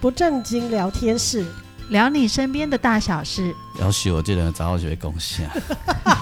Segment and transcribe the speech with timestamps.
[0.00, 1.44] 不正经聊天室，
[1.90, 3.54] 聊你身边的大小事。
[3.78, 5.48] 要许我这人早就会贡献。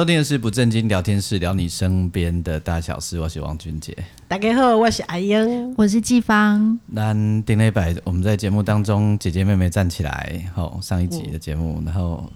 [0.00, 3.20] 收听的是不正经聊天室，聊你身边的大小事。
[3.20, 3.94] 我是王俊杰，
[4.26, 6.80] 大家好，我是阿英，我是季芳。
[6.86, 7.12] 那
[7.44, 10.42] 丁磊白，我们在节目当中，姐姐妹妹站起来。
[10.54, 12.32] 好，上一集的节目，嗯、然后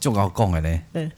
[0.00, 0.80] 就搞讲的嘞。
[0.90, 1.10] 对，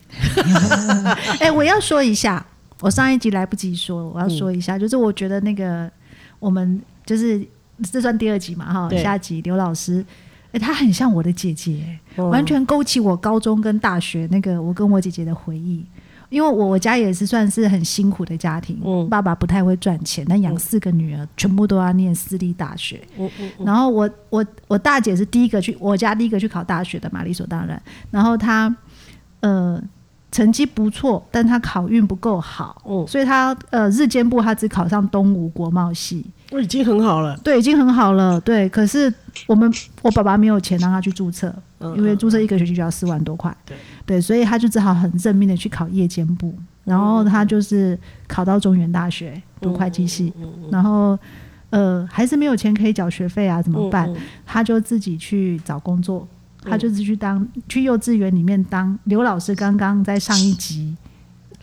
[1.39, 2.45] 哎，我要说一下，
[2.81, 5.89] 我上一集来不及说，我要说一下，嗯、就是我觉得那个
[6.39, 7.41] 我们就是
[7.89, 10.05] 这算第二集嘛，哈，下集刘老师。
[10.53, 15.85] 哎，她很像我的姐姐，哦，完全勾起我高中跟大学那个我跟我姐姐的回忆。
[16.29, 22.99] 因为我我家也是算是很辛苦的家庭，嗯，爸爸不太会赚钱，但养四个女儿，嗯，全部都要念私立大学。
[23.63, 27.79] 然后我我我大姐是第一个去我家第一个去考大学的嘛，理所当然。
[28.09, 28.75] 然后她
[29.41, 29.79] 呃
[30.31, 36.25] 成绩不错，但她考运不够好，嗯，所以她呃日间部她只考上东吴国贸系。
[36.53, 38.69] 我已经很好了，对，已经很好了，对。
[38.69, 39.11] 可是
[39.47, 39.73] 我们
[40.03, 51.17] 我爸爸没有钱让他去注册，嗯，因为注册一个学期就要四万多块，对，对，所以他就只好很认命的去考夜间部，然后他就是考到中原大学读会计系，嗯嗯嗯，然后
[51.71, 54.07] 呃还是没有钱可以缴学费啊，怎么办？
[54.45, 56.27] 他就自己去找工作，
[56.61, 60.95] 他就是去当去幼稚园里面当刘老师刚刚在上一集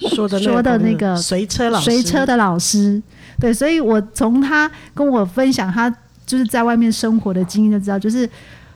[0.14, 3.02] 说的说的那个随车老师，随车的老师。
[3.38, 5.88] 对，所以我从他跟我分享他
[6.26, 8.28] 就是在外面生活的经验就知道，就是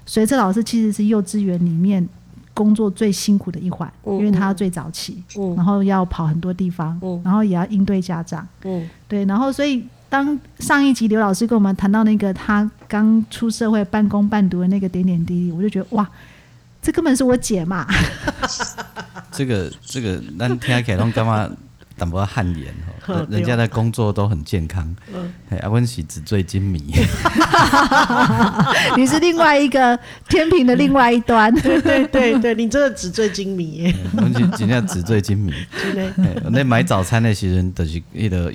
[0.06, 2.06] 随车老师其实是幼稚园里面
[2.54, 16.08] 工作最辛苦的一环，嗯、因为他最早起、嗯，然后要跑很多地方，嗯、然后也要应对家长、嗯，对，然后所以当上一集刘老师跟我们谈到那个他刚出社会半工半读的那个点点滴滴，我就觉得哇，
[16.84, 17.84] 这根本是我姐嘛。
[19.32, 21.50] 这个这个，咱听起来拢干嘛？
[21.96, 22.74] 淡薄汗颜
[23.06, 24.84] 哈， 人家的工作都很健康。
[25.14, 26.82] 嗯，阿温喜纸醉金迷，
[28.98, 29.96] 你是另外一个
[30.28, 31.54] 天平的另外一端。
[31.54, 33.94] 对对对对，你真的纸醉金迷。
[34.14, 35.52] 温喜真正纸醉金迷。
[36.50, 38.52] 那买早餐的时候，就是那个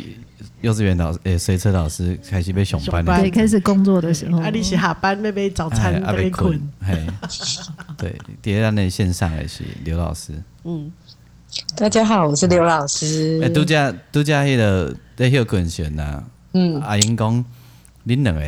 [0.62, 6.60] 幼稚园老师，诶，随车老师开始被熊班，对，开始工作的时候，啊，你是下班那边早餐那边困。
[6.82, 7.06] 嘿，
[7.98, 10.34] 对，第二那线上的是刘老师。
[10.64, 10.92] 嗯。
[11.76, 13.40] 大家好，我是刘老师。
[13.42, 17.44] 诶，度假度假迄个在休困时呐，嗯，阿英讲，
[18.06, 18.42] 恁两个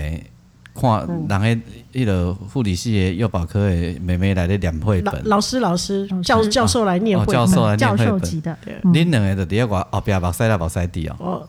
[0.73, 1.61] 看人诶
[1.93, 8.57] 迄个护理系的幼保科的妹妹来咧念绘本，老师老师教教授来念绘本，教授来念绘本，教授级的。
[8.83, 11.47] 恁两个就伫遐我后壁目屎啦目屎滴哦。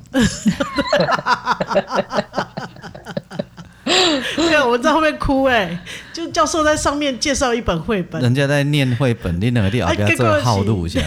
[4.36, 5.78] 对啊，我们在后面哭哎、欸，
[6.12, 11.00] 就教授在上面介绍一本绘本，人家在念绘本，你哪个地方不要这么好路一下。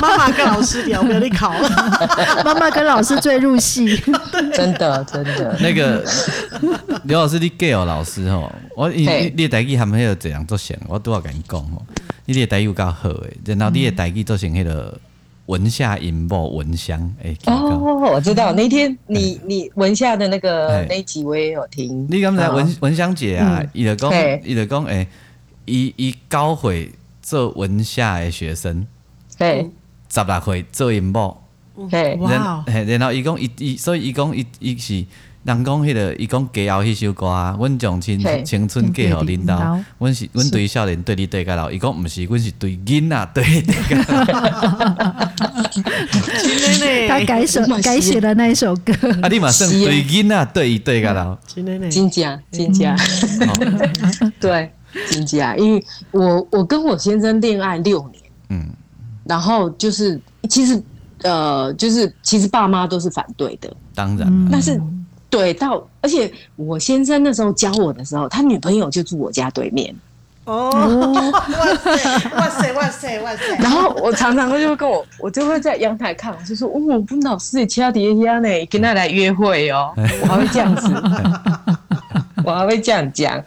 [0.00, 1.54] 妈妈跟老师聊，不要 你考。
[2.44, 3.96] 妈妈跟老师最入戏，
[4.52, 5.56] 真的真的。
[5.60, 6.04] 那个
[7.04, 11.82] 刘老师，你给哦，老师哦，我你你的台语还没有这样做成，我都要跟你讲哦，
[12.24, 14.98] 你的台语够好诶，然后你的台语做成迄个。
[15.46, 22.06] 文夏引爆蚊香，哎、欸，哦，我知道那天你你文夏的那个那集我也有听。
[22.10, 24.12] 你刚才文文香姐啊，伊就讲，
[24.44, 25.06] 伊就讲，哎，
[25.64, 26.92] 伊伊教会
[27.22, 28.86] 做文夏的学生，
[29.38, 29.70] 对，
[30.08, 31.42] 十六岁做引爆，
[31.90, 35.04] 对，哇，然后伊讲伊伊，所以伊讲伊伊是。
[35.46, 39.54] 人讲迄个，伊讲家后迄首歌啊，阮将青青春嫁互恁兜，
[39.98, 45.30] 阮是阮对少年对你对甲老，伊讲毋是，阮是对囡仔对你对甲老。
[47.08, 48.92] 他改首 改写的那一首歌。
[49.22, 51.36] 啊，你嘛算对囡仔对伊对甲老。
[51.46, 52.96] 真假真假。
[54.40, 54.72] 对，
[55.10, 58.70] 真假，因为我我跟我先生恋爱六年，嗯，
[59.24, 60.82] 然后就是其实
[61.22, 64.80] 呃就是其实爸妈都是反对的，当然，但是。
[65.36, 69.94] 对，到而且我先生那时候教我的时候，他女朋友就住我家对面。
[70.46, 73.56] 哦，哇塞，哇塞，哇塞，哇塞！
[73.58, 79.92] 然后我常常就会跟我，我就会在阳台看，我就说：“哦，我不老师也掐底下呢，跟他来约会哦。”
[80.22, 80.88] 我还会这样子，
[82.44, 83.42] 我还会这样讲。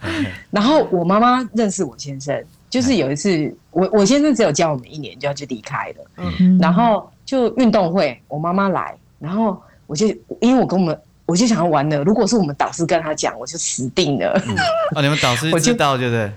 [0.50, 6.28] 然后我妈妈认识我先生，就是有一次，我我先生只有教我们一年就要去离开了。
[6.38, 10.06] 嗯，然后就运动会，我妈妈来，然后我就
[10.40, 10.96] 因为我跟我们。
[11.30, 12.02] 我就想要玩了。
[12.02, 14.32] 如果是我们导师跟他讲，我就死定了。
[14.48, 14.56] 嗯、
[14.96, 16.32] 哦，你们导师知道， 对不对？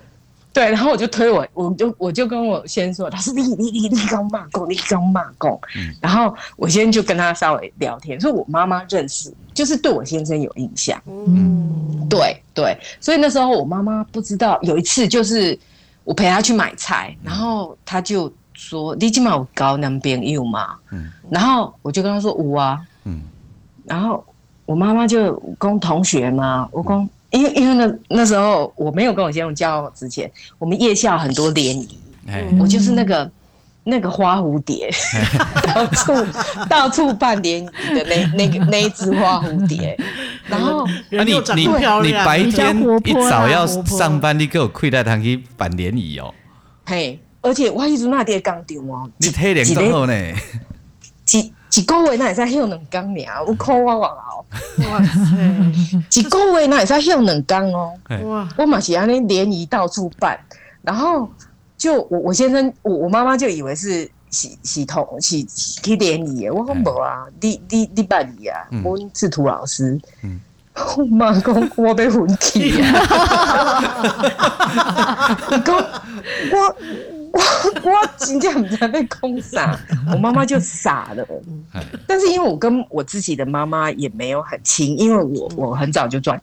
[0.54, 5.60] 对，然后我就推我，我就我就跟我先说，他说你你你你刚骂过，你刚骂过，
[6.00, 15.58] 然后我先就跟他稍微聊天，说我妈妈认识，就是对我先生有印象，嗯，对对，所以那时候我妈妈不知道，有一次就是
[16.04, 20.76] 我陪她去买菜，然后她就说你今晚有交男朋友吗？
[20.92, 23.24] 嗯，然后我就跟她说有啊，嗯，
[23.86, 24.24] 然后
[24.66, 27.10] 我妈妈就跟同学嘛，我跟。
[27.34, 33.28] 因为因为那那时候我没有跟我先生交往之前，我们夜校很多联谊，嗯、我就是那个
[33.84, 34.88] 那个花蝴蝶，
[35.74, 36.14] 到处
[36.70, 39.98] 到处办联谊的那那个那一只花蝴蝶。
[40.48, 41.68] 然后，那你你
[42.04, 46.32] 你白天一早要上班，你给我亏待他去办联谊哦。
[46.86, 50.14] 嘿，而且我一直那点刚丢哦，你体力真好呢。
[51.32, 51.52] 一
[51.82, 54.16] 个月那会使休两工尔，我靠我哇
[54.90, 56.20] 哇塞！
[56.20, 57.94] 一个月那会使休两工哦。
[58.26, 58.48] 哇！
[58.58, 60.40] 我嘛是安尼联谊到处办，
[60.84, 61.28] 然后
[61.78, 65.44] 就我我先生我我妈妈就以为是系系统系
[65.82, 70.00] 去联谊的，我讲无啊，你你你办理啊，我是涂老师。
[70.98, 72.88] 我妈讲我被混起啊！
[75.64, 76.76] 讲我。
[77.34, 77.40] 我
[77.90, 79.78] 我真正不知道被空傻，
[80.14, 81.28] 我妈妈就傻了。
[82.08, 86.40] 但是因为我跟我自己的妈妈也没有很亲，因为我我很早就赚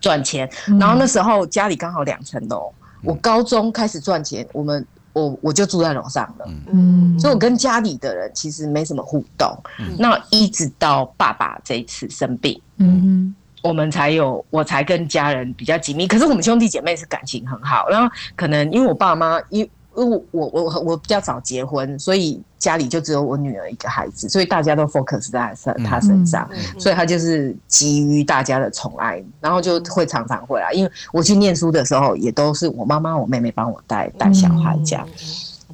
[0.00, 0.48] 赚钱，
[0.78, 2.72] 然后那时候家里刚好两层楼，
[3.02, 6.46] 我高中开始赚钱，我们我我就住在楼上了。
[6.72, 9.52] 嗯，所以我跟家里的人其实没什么互动。
[9.98, 16.06] 那一直到爸爸这一次生病，嗯，我们才有我才跟家人比较紧密。
[16.06, 25.54] 可是我们兄弟姐妹是感情很好，然后可能因为我爸妈因因为我我我我比较早结婚，所以家里就只有我女儿一个孩子，所以大家都 focus 在
[25.84, 26.48] 她身上，
[26.78, 30.72] 所以她就是给予大家的宠爱，然后就会常常会来。
[30.72, 35.06] 因为我去念书的时候，也都是我妈妈、我妹妹帮我带带小孩这样。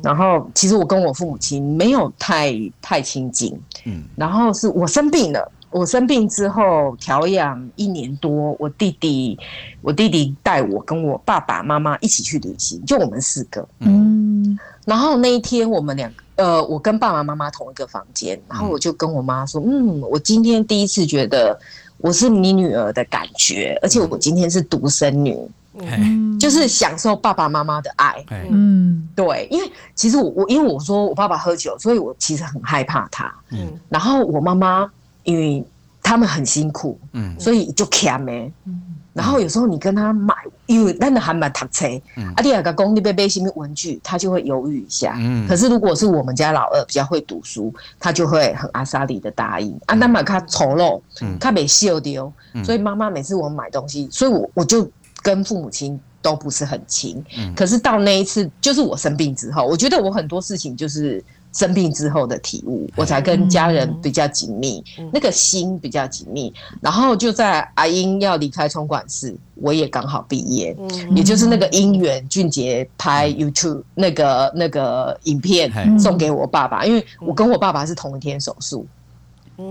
[0.03, 5.53] 然后其实我跟我父母亲没有太太亲近，嗯，然后是我生病了。
[5.71, 9.39] 我生病之后调养一年多，我弟弟，
[9.83, 13.69] 我弟弟带我跟我爸爸妈妈一起去旅行，就我们四个。
[13.81, 21.59] 嗯，然后那一天我们两个，呃，我跟爸爸妈妈同一个房间，然后我就跟我妈说，嗯，我今天第一次觉得
[21.99, 25.37] 我是你女儿的感觉，而且我今天是独生女，
[25.79, 28.25] 嗯，就是享受爸爸妈妈的爱。
[28.51, 33.31] 嗯，对，因为其实我我因为我说我爸爸喝酒，所以我其实很害怕他。
[33.51, 34.91] 嗯，然后我妈妈。
[35.29, 35.63] 因为
[36.03, 38.51] 他们很辛苦，嗯，所以就欠呗。
[38.65, 38.81] 嗯，
[39.13, 40.35] 然后有时候你跟他买，
[40.65, 41.87] 因为那的还蛮读册，
[42.17, 45.17] 嗯，啊，第二个公你贝贝什么文具，他就会犹豫一下。
[45.19, 47.71] 嗯，可是如果是我们家老二比较会读书，
[48.01, 49.79] 他就会很阿莎力的答应。
[49.85, 50.99] 啊，那么他丑陋，
[51.39, 52.33] 他没秀丢，
[52.65, 54.91] 所以妈妈每次我买东西，所以我我就
[55.21, 57.23] 跟父母亲都不是很亲。
[57.37, 61.23] 嗯，可是到那一次，就是我生病之后，我觉得我很多事情就是。
[61.53, 66.53] 生病之后的体悟，我才跟家人比较紧密，嗯、那个心比较紧密。
[66.81, 78.87] 然后就在阿英要离开冲管室，我也刚好毕业，嗯、也就是那个因缘，俊杰拍 YouTube 那个那个影片送给我爸爸，因为我跟我爸爸是同一天手术，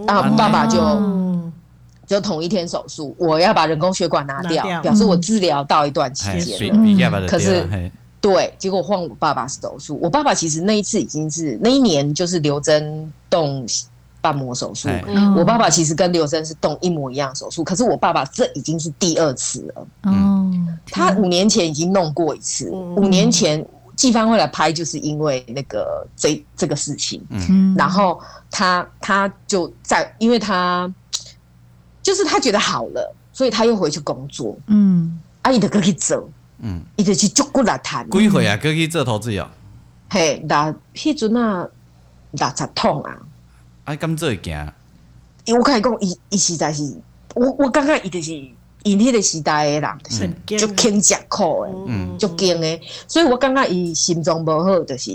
[0.06, 0.80] 然后爸爸就
[2.06, 4.82] 就同一天手术，我要把人工血管拿掉，拿掉。
[4.82, 7.68] 表示我治疗到一段期间了，嗯、可是。
[8.20, 9.98] 对，结果换我爸爸手术。
[10.02, 13.66] 我爸爸其实那一次已经是那一年就是刘真动
[14.20, 14.90] 瓣膜手术。
[15.08, 19.88] 嗯、我爸爸其实跟刘真是动一模一样手术，可是我爸爸这已经是第二次了。
[20.04, 23.64] 嗯，他五年前已经弄过一次，嗯、五年前
[23.96, 27.24] 季帆会来拍，就是因为那个这这个事情。
[27.30, 28.20] 嗯，然后
[28.50, 30.92] 他他就在，因为他
[32.02, 34.58] 就是他觉得好了，所以他又回去工作。
[34.66, 36.28] 嗯，阿姨的可以走。
[36.60, 38.10] 嗯，伊就是足骨力趁。
[38.10, 38.58] 几岁啊？
[38.58, 39.48] 过去做投资哦。
[40.10, 41.68] 嘿，那迄阵啊，
[42.32, 43.18] 六十痛啊。
[43.84, 44.54] 啊，敢做会惊？
[45.46, 46.84] 因为我跟你讲，伊伊实在是，
[47.36, 48.32] 我我感觉伊就是
[48.84, 52.82] 因迄个时代的人，就是足轻食苦诶，嗯，足惊诶。
[53.08, 55.12] 所以我感觉伊心脏无好，就是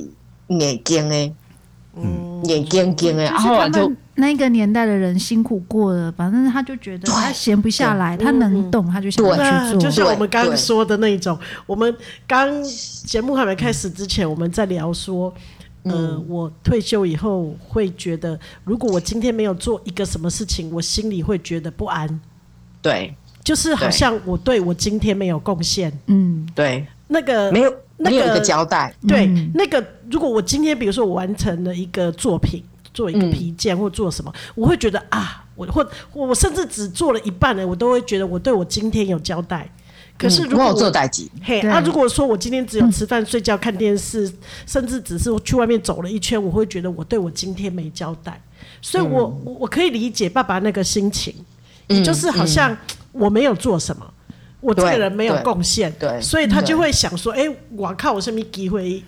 [0.48, 1.34] 硬惊诶，
[1.94, 3.24] 嗯，硬惊惊诶。
[3.24, 3.92] 然后就。
[4.14, 9.80] 那个年代的人辛苦过了，反正他就觉得他闲不下来，他能动他就想去做。
[9.80, 11.96] 就像我们刚刚说的那种，我们
[12.26, 15.32] 刚节目还没开始之前，我们在聊说，
[15.84, 22.20] 呃，我退休以后会觉得，如果我今天没有做一个什么事情，我心里会觉得不安。
[22.82, 25.90] 对，就是好像我对我今天没有贡献。
[26.08, 28.94] 嗯，对，那个没有，那个，有一个交代。
[29.08, 32.62] 对，那个如果我今天比如说我完成了一个作品。
[32.94, 39.66] 做一个皮件或做什么，我会觉得啊，我或我甚至只做了一半呢，我都会觉得我对我今天有交代。
[40.18, 44.30] 可是如果我做代级，嘿，那如果说我今天只有吃饭、睡觉、看电视，
[44.66, 48.38] 甚至只是去外面走了一圈，我会觉得我对我今天没交代。
[48.82, 51.34] 所以我我可以理解爸爸那个心情，
[51.86, 52.76] 也就是好像
[53.12, 54.06] 我没有做什么，
[54.62, 57.42] 我这个人没有贡献，对，所以他就会想说，哎，
[57.76, 59.02] 我靠，我什么机会？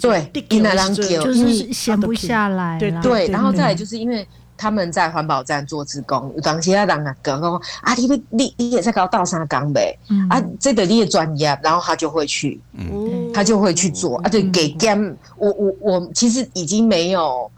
[0.00, 0.70] 对，因为
[1.22, 4.26] 就是闲不下来，对对，然后再来就是因为
[4.56, 7.38] 他们在环保站做志工，有当时啊人啊讲
[7.82, 9.94] 啊，你你你也在搞倒沙缸呗，
[10.30, 12.58] 啊，这个你也专业，然后他就会去，
[13.34, 17.50] 他就会去做，啊，对，给 game，我我我其实已经没有，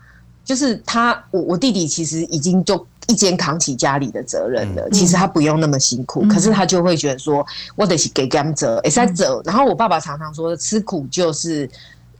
[0.45, 11.69] 就是他我我弟弟其实已经就一肩扛起家里的责任了，其实他不用那么辛苦，可是他就会觉得说，我得是给 game 责，也在责，然后我爸爸常常说，吃苦就是。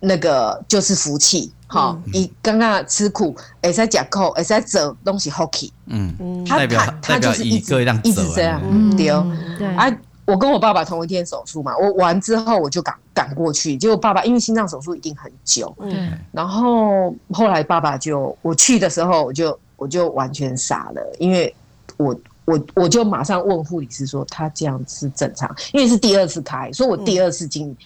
[0.03, 1.95] 那个就是福气，哈！
[2.15, 8.59] 一刚刚吃苦，哎，在讲口，哎，在走东西，hockey，嗯，他他他就是一直一直这样，
[8.97, 9.67] 对哦，对。
[9.77, 9.95] 啊，
[10.25, 21.53] 我跟我爸爸同一天手术嘛，我完之后我就赶赶过去，结果爸爸因为心脏手术一定很久，嗯，然后后来爸爸就我去的时候，我就我就完全傻了，因为
[21.97, 27.77] 我我我就马上问护理师说，他这样是正常，因为是第二次开，所以我第二次进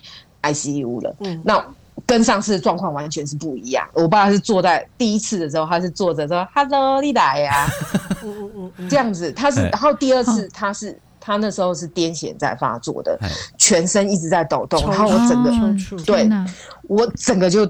[0.43, 1.65] ICU 了，嗯，那。
[2.07, 3.87] 跟上次的状况完全是不一样。
[3.93, 7.69] 我爸是坐在第一次的时候，他是坐着说 “Hello，你来呀
[8.91, 9.31] ”，这样子。
[9.33, 13.17] 他是，然后第二次他是，他那时候是癫痫在发作的，
[13.57, 16.29] 全身一直在抖动，然后我整个，对，
[16.89, 17.65] 我整个就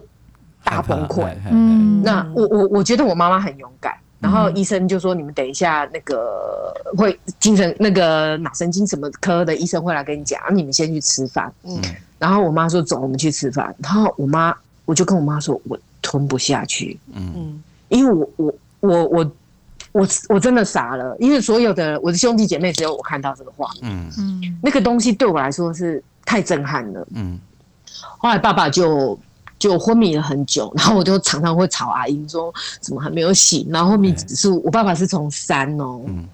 [0.65, 1.31] 大崩溃。
[1.51, 3.95] 嗯，那我我我觉得我妈妈很勇敢。
[4.25, 11.79] 然后医生就说：“你们等一下，那个会精神那个脑神经什么科的医生会来跟你讲，你们先去吃饭。”嗯。
[12.19, 14.55] 然后我妈说：“走，我们去吃饭。”然后我妈，
[14.87, 19.33] 我就跟我妈说：“我吞不下去。”嗯，因为我我我我
[19.93, 23.93] 我我真的傻了，因为所有的我的兄弟姐妹只有我看到这个画面。
[23.93, 27.07] 嗯嗯，那个东西对我来说是太震撼了。
[27.15, 27.39] 嗯，
[28.19, 29.19] 后来爸爸就
[29.59, 36.01] 就昏迷了很久， 然后我就常常会吵阿英说：“怎么还没有醒？”然后后面只是我爸爸是从三哦。
[36.07, 36.29] 嗯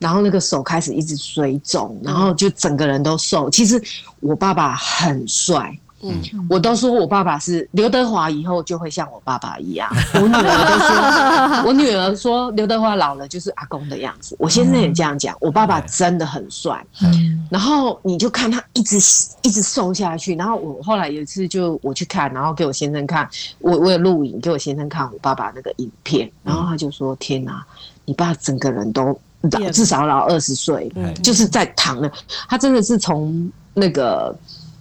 [0.00, 3.50] 然后那个手开始一直水肿，然后就整个人都瘦。
[3.50, 3.82] 其实
[4.20, 9.90] 我爸爸很帅，嗯，我都说我爸爸是刘德华以后就会像我爸爸一样。
[10.14, 14.36] 我女儿都说， 我女儿说刘德华老了就是阿公的样子。
[14.38, 16.84] 我先生也这样讲，我爸爸真的很帅。
[17.02, 18.96] 嗯，然后你就看他一直
[19.42, 20.34] 一直瘦下去。
[20.36, 23.28] 然后我后来有一次就我去看，然后给我先生看，
[23.58, 27.64] 我我有录影给我先生看我爸爸那个影片，然后他就说：“天哪，
[28.04, 29.18] 你爸整个人都。”
[29.52, 32.10] 老至少老二十岁，就是在躺了。
[32.48, 34.36] 他真的是从那个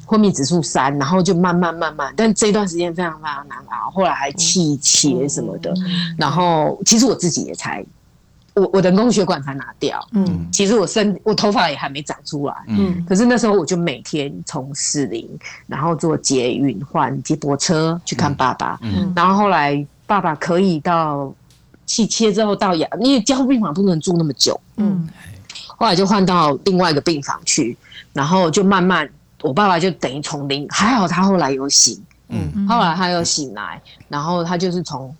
[0.08, 3.92] 昏迷指数三，然后就慢慢慢慢，但这段时间非常非常难熬。
[3.92, 5.72] 后来还气切什么的，
[6.18, 7.86] 然后其实我自己也才，
[8.56, 10.04] 我我的人工血管才拿掉。
[10.14, 12.56] 嗯，其实我身我头发也还没长出来。
[12.68, 15.30] 嗯，可是那时候我就每天从士林，
[15.68, 18.80] 然后坐捷运换接驳车去看爸爸。
[18.82, 21.32] 嗯，然后后来爸爸可以到。
[21.90, 25.08] 气切之后到养，因为交护病房不能住那么久，嗯，
[25.68, 27.78] 后来就换到另外一个病房去，
[28.12, 29.10] 然后就慢慢，
[29.41, 35.15] 我爸爸就等于从零，还好他后来有醒，嗯，后来他又醒来，然后他就是从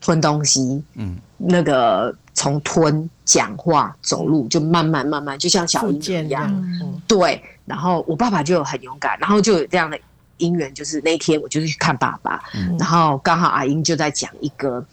[0.00, 9.98] 吞东西，嗯，那个从吞讲话走路就慢慢慢慢，就像小婴儿一样，嗯，对，然后我爸爸就很勇敢，然后就有这样的
[10.38, 14.84] 因缘，就是那天我就去看爸爸，嗯，然后刚好阿英就在讲一个。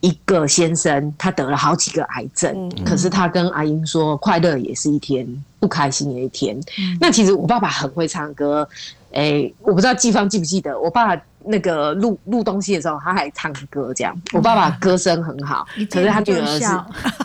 [0.00, 5.26] 一个先生，他得了好几个癌症，嗯、可是他跟阿英说，快乐也是一天，
[5.58, 6.56] 不开心也一天。
[6.78, 8.68] 嗯、那其实我爸爸很会唱歌，
[9.12, 14.14] 哎、欸，我不知道季芳记不记得，我爸爸那个录录东西的时候，他还唱歌这样。
[14.32, 16.60] 我爸爸歌声很好，嗯、可是他女儿是，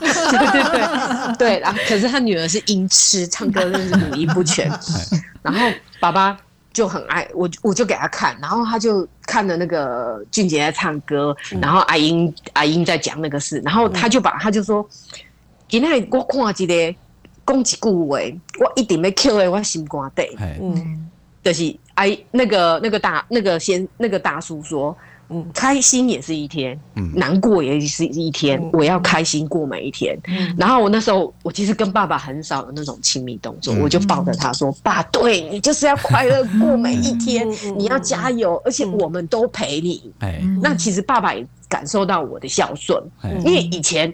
[0.00, 4.70] 对对对对，然后可是他女儿是音痴，唱歌就是五音不全。
[5.42, 5.60] 然后
[6.00, 6.36] 爸爸。
[6.72, 14.86] 就很爱我，我就给他看，然后他就看了那个俊杰在唱歌，嗯、然后阿英阿英在讲那个事，然后他就把他就说，
[15.68, 16.94] 今天我看一个
[17.46, 18.18] 讲一句话，
[18.58, 21.08] 我一定要扣在我心肝底，嗯，
[21.44, 24.96] 就是哎那个那个大那个先那个大叔说。
[25.32, 28.60] 嗯，开心也是一天，嗯，难过也是一天。
[28.60, 30.18] 嗯、我要开心过每一天。
[30.28, 40.12] 嗯，然后我那时候，我其实跟爸爸很少有那种亲密动作，嗯、我就抱着他说：“嗯、爸，对你就是要快乐过每一天，嗯、你要加油，而且我们都陪你。
[40.20, 44.12] 嗯”那其实爸爸也感受到我的孝顺，嗯、因为以前。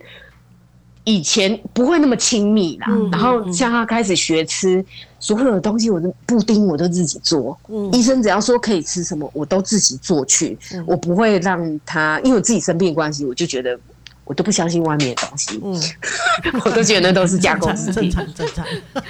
[1.04, 4.84] 以前不会那么亲密啦，嗯、然后像他开始学吃，
[5.20, 7.58] 所有的东西，我都布丁我都自己做。
[7.68, 10.56] 嗯、医生只要说可以吃什么，我都自己做去。
[10.72, 13.78] 嗯、我不会让他，因为我自己生病的关系，我就觉得
[14.24, 15.74] 我都不相信外面的东西，嗯，
[16.64, 18.64] 我都觉得那都是加工食品，正常正常。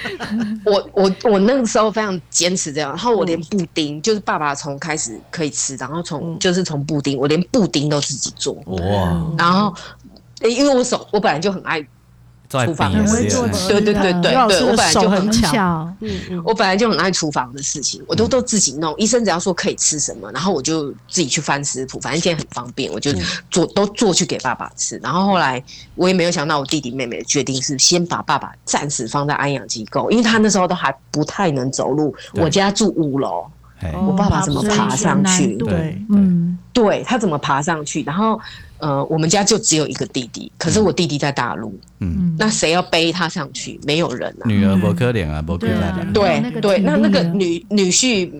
[0.65, 9.73] 我我我那个时候非常坚持这样，然后我连布丁，嗯、就是爸爸从开始可以吃，然后从、嗯、就是从布丁，我连布丁都自己做，哇，然后
[10.41, 11.85] 因为我手我本来就很爱。
[12.49, 18.91] 厨房的事情，对对对对对，我本来就很巧，嗯嗯，我本来就很爱厨房的事情，我都都自己弄。
[18.97, 23.11] 医生只要说可以吃什么，然后我就自己去翻食谱，反正现在很方便，我就
[23.51, 24.97] 做都做去给爸爸吃。
[25.03, 25.63] 然后后来
[25.93, 32.15] 我也没有想到，我弟弟妹妹的决定是先把爸爸暂时放在安养机构，因为他那时候都还不太能走路。
[32.33, 33.45] 我家住五楼，
[34.07, 35.55] 我爸爸怎么爬上去？
[35.57, 38.01] 对，嗯，对他怎么爬上去？
[38.01, 38.39] 然后。
[38.79, 43.79] 呃，我们家就只有一个弟弟，可是我弟弟在大陆，嗯，那谁要背他上去？
[43.85, 44.43] 没有人啊。
[44.45, 46.13] 女儿不可怜啊，不可怜。
[46.13, 48.31] 对对，那那个女女婿。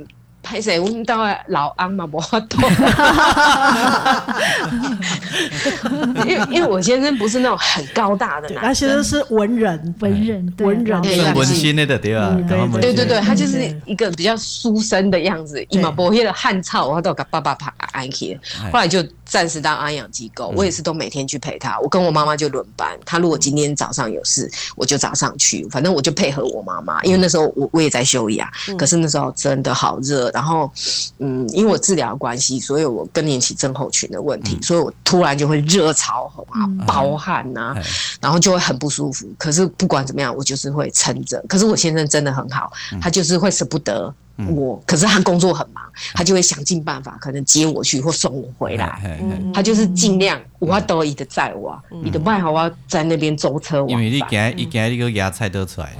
[0.41, 0.79] 拍谁？
[0.79, 1.17] 我们到
[1.49, 2.61] 老安嘛，我懂。
[6.25, 11.01] 因为因为我先生不是那种很高大的男生，他先生是文人，文人，文人，
[11.35, 12.33] 文心的对吧？
[12.81, 18.39] 对对对，他就是一个比较书生的样子，一嘛不会的汉草，我都给爸爸拍安去。
[18.71, 21.79] 后来就暂时当安养机构，我也是都每天去陪他。
[21.79, 30.29] 我跟我妈妈就轮班，他如果今天早上有事，我就早上去，反正我就配合我妈妈，因为那时候我我也在休养，可是那时候真的好热。
[30.31, 30.71] 然后，
[31.19, 37.75] 嗯，因为我治疗关系，所以我更年期症候群的问题，嗯、所以我突然就会热潮红啊，嗯、暴汗呐、
[38.19, 39.27] 然后就会很不舒服。
[39.37, 41.43] 可是不管怎么样，我就是会撑着。
[41.47, 42.71] 可是我先生真的很好，
[43.01, 44.13] 他就是会舍不得。
[44.47, 49.19] 我可是他工作很忙，他就会想尽办法，可能接我去或送我回来。
[49.53, 53.85] 他就是尽量，我都一直载我，你的外好我在那边舟车。
[53.87, 55.93] 因为你今日，你今日你个牙菜刀出来。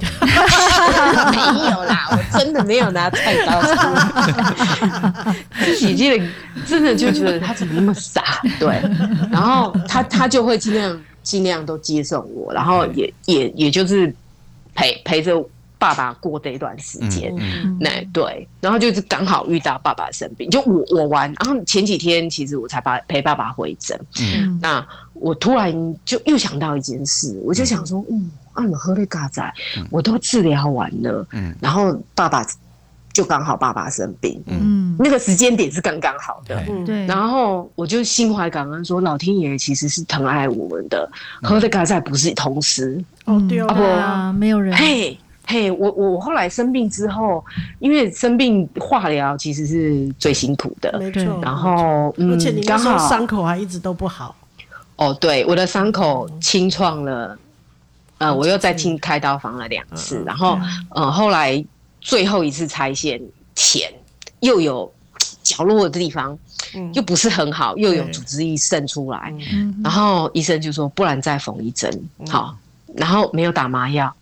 [1.30, 1.36] 没
[1.70, 5.36] 有啦，我真的没有拿菜刀出来。
[5.58, 6.26] 自己记得
[6.66, 8.40] 真的就觉得他怎么那么傻？
[8.58, 8.80] 对，
[9.30, 14.14] 然后他他就会尽量尽量都接送我，然后也也也就是
[14.74, 15.44] 陪陪着。
[15.80, 17.34] 爸爸过的一段时间，
[17.80, 25.72] 那、对，然后就是刚好遇到爸爸生病，就我我玩，然后前几天其实我才把陪爸爸回诊，嗯，那我突然
[26.04, 29.54] 就又想到一件事，我就想说，嗯，啊，我喝了嘎仔，
[29.90, 32.46] 我都治疗完了，嗯，然后爸爸
[33.14, 45.18] 就刚好爸爸生病，嗯，那个时间点是刚刚好的，嗯，对，然后我就心怀感恩，说老天爷其实是疼爱我们的，喝了嘎仔不是同时，哦，对啊，没有人，嘿。
[45.50, 47.44] 嘿我我后来生病之后，
[47.80, 51.40] 因为生病化疗其实是最辛苦的，没错。
[51.42, 54.36] 然后，嗯，而且你刚好伤口还一直都不好。
[54.94, 57.36] 哦，对，我的伤口清创了，
[58.18, 60.56] 呃，我又再进开刀房了两次，然后，
[60.90, 61.64] 呃，后来
[62.00, 63.20] 最后一次拆线
[63.56, 63.92] 前
[64.38, 64.92] 又有
[65.42, 66.38] 角落的地方，
[66.92, 69.34] 又不是很好，又有组织液渗出来，
[69.82, 71.90] 然后医生就说，不然再缝一针，
[72.28, 72.54] 好，
[72.94, 74.14] 然后没有打麻药。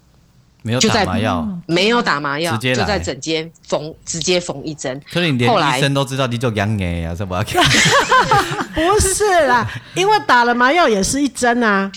[0.62, 5.00] 没有打麻药，没有打麻药，就在整间缝，直接缝一针。
[5.12, 7.34] 可是你连医生都知道你就养眼呀，是不？
[8.74, 11.90] 不是啦，因为打了麻药也是一针啊，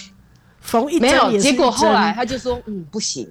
[0.61, 1.39] 缝一针。
[1.39, 3.27] 结果后来他就说，嗯，不行。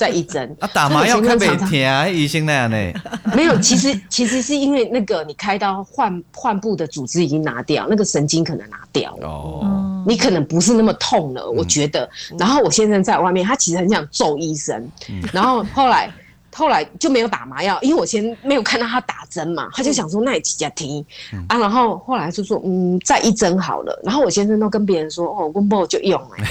[0.00, 2.92] 再一针 啊，打麻药可别疼啊，医生那样呢？
[3.36, 12.08] 没有，其实其实是因为那个你开刀患患部的组织已经拿掉，那个神经可能拿掉了，哦，你可能不是那么痛了，我觉得。
[12.38, 14.90] 然后我先生在外面，他其实很想揍医生，
[15.34, 16.10] 然后后来。
[16.54, 21.04] 后来就没有打麻药，因为我先没有看到他打针嘛，他就想说那也几家听
[21.48, 24.00] 啊，然后后来就说嗯，再一针好了。
[24.04, 26.44] 然后我先生都跟别人说哦，我不就用哎，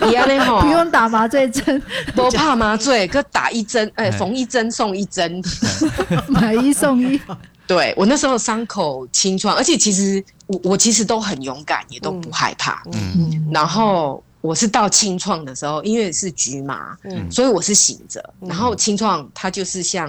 [0.60, 1.80] 不用打麻醉针，
[2.14, 5.42] 不怕麻醉，可打一针，哎，缝一针送一针，
[6.28, 7.20] 买一送一。
[7.66, 14.22] 对，我那时候伤口清创，而且其实我我其实都很勇敢，也都不害怕，嗯，然后。
[14.46, 18.22] 我是到清创的时候，因为是局麻，嗯、所以我是醒着。
[18.40, 20.08] 嗯、然后清创它就是像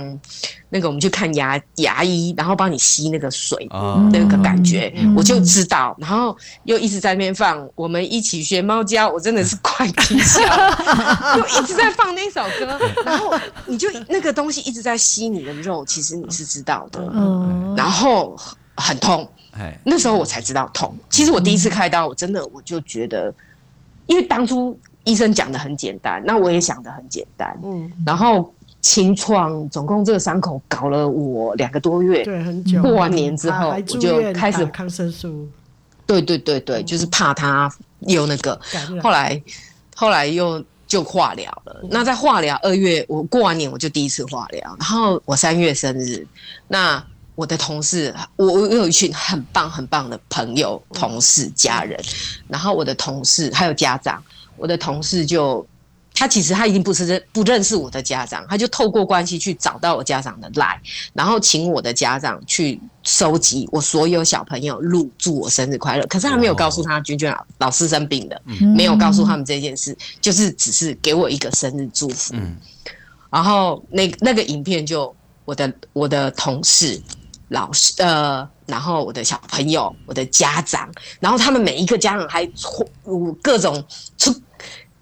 [0.70, 5.96] 那个我们去看牙牙医，然后帮你吸那个水，哦、那个感觉，嗯、我就知道。
[5.98, 10.42] 然后又一直在那边放我们一起学猫叫，我真的是快听笑，
[11.36, 12.80] 就一直在放那首歌。
[13.04, 13.34] 然后
[13.66, 17.00] 你就那个东西一直在吸你的肉，其实你是知道的。
[17.14, 18.38] 嗯、然后
[18.76, 19.28] 很痛，
[19.84, 20.96] 那时候我才知道痛。
[21.10, 23.34] 其实我第一次开刀，我真的我就觉得。
[24.08, 27.58] 因为当初医生讲的很简单，那我也想的很简单。
[27.64, 32.82] 嗯，然后清创总共这个伤口搞了我两个多月，对，很久。
[32.82, 35.48] 过完年之后，我就开始抗生素。
[36.06, 38.60] 对对对对，就是怕它又那个。
[39.04, 39.42] 后来
[39.96, 41.82] 后来又就化疗了。
[41.90, 46.26] 那在化疗二月，我过完年我就第一次化疗，然后我三月生日，
[46.70, 47.04] 那
[47.38, 51.98] 我的同事，我我有一群很棒很棒的朋友、同事、家人，
[52.48, 54.22] 然后我的同事还有家长，
[54.58, 55.66] 我的同事就。
[56.20, 60.80] 他其实他已经不是认不认识我的家长，他就透过关系去找到我家长的 LINE，
[61.14, 66.04] 然后请我的家长去收集我所有小朋友录祝我生日快乐。
[66.08, 68.42] 可是他没有告诉他娟娟老老师生病了，
[68.76, 72.34] 没有告诉他们这件事，就是只是给我一个生日祝福。
[73.30, 77.00] 然后那那个影片就我的我的同事、
[77.50, 82.88] 老师呃，然后我的小朋友、我的家长，然后他们每一个家长还出
[83.42, 83.84] 各种
[84.18, 84.34] 出。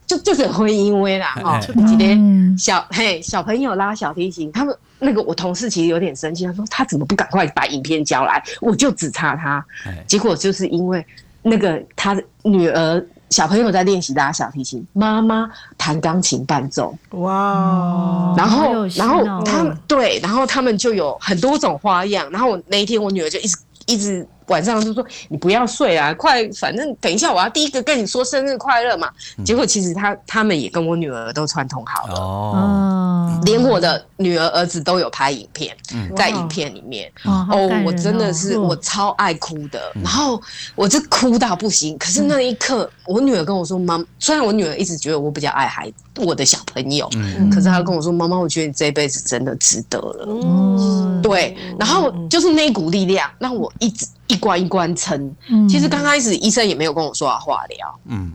[0.08, 9.65] 就就是会因为啦哈，今天小嘿小朋友拉小提琴，他们那个我同事其实有点生气，他说他怎么不赶快把影片交来，我就只差他，
[10.05, 11.03] 结果就是因为
[11.41, 13.03] 那个他的女儿
[13.36, 24.26] 小朋友在练习拉小提琴，妈妈弹钢琴伴奏，哇，然后然后他们对，然后他们就有很多种花样，然后我那一天我女儿就一直一直。
[24.47, 29.10] 晚上就说你不要睡啊，快，反正等一下我要第一个跟你说生日快乐嘛。
[29.43, 35.75] 结果其实他他们也跟我女儿都串通好了，哦，连我的女儿儿子都有拍影片，
[36.15, 40.41] 在影片里面，哦，我真的是我超爱哭的，然后
[40.75, 41.97] 我就哭到不行。
[41.97, 47.10] 可是那一刻，我女儿跟我说：“妈，虽然我女儿一直觉得我比较爱孩子，我的小朋友，
[47.51, 54.05] 可是她跟我说：‘妈妈，我觉得你这辈子真的值得了。’嗯，对，然后就是那股力量让我一直。
[54.27, 55.36] 一关一关撑，
[55.69, 58.32] 其实刚开始医生也没有跟我说要化疗，嗯，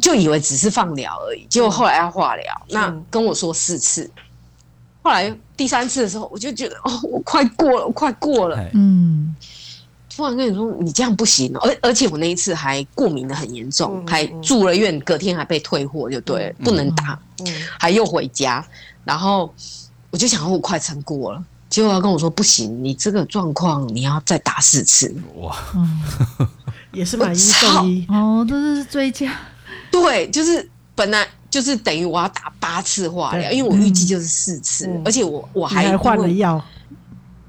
[0.00, 4.10] 就以为只是放疗而已，结果后来要化疗，那跟我说四次，
[5.02, 9.34] 后来第三次的时候，我就觉得哦，我快过了，我快过了，嗯，
[10.14, 17.18] 突然跟你说你这样不行，而而且我那一次还过敏的很严重，还住了院，隔天还被退货，就对了，不能打，
[17.78, 18.64] 还又回家，
[19.04, 19.52] 然后
[20.10, 21.44] 我就想说我快撑过了。
[21.72, 25.10] 结果他跟我说不行，你这个状况你要再打四次。
[25.36, 25.56] 哇，
[26.92, 29.32] 也是买一送一哦，这是追加。
[29.90, 36.62] 对，就是本来就是等于我要打八次化疗，因为我预计就是四次，而且我我还换了药，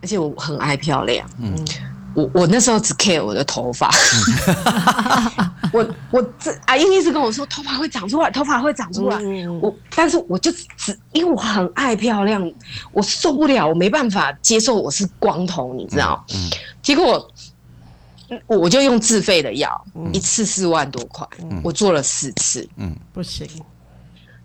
[0.02, 1.30] 而且我很爱漂亮。
[1.40, 1.54] 嗯。
[2.16, 3.92] 我我那时候只 care 我的头发，
[5.74, 9.18] 我我这阿英一直跟我说头发会长出来，头发会长出来。
[9.60, 12.50] 我但是我就只因为我很爱漂亮，
[12.92, 16.24] 我受不了，我没办法接受我是光头，你知道？
[16.82, 17.28] 结果
[18.46, 21.28] 我就用自费的药，一次四万多块，
[21.64, 23.48] 我做了四次，嗯，不行。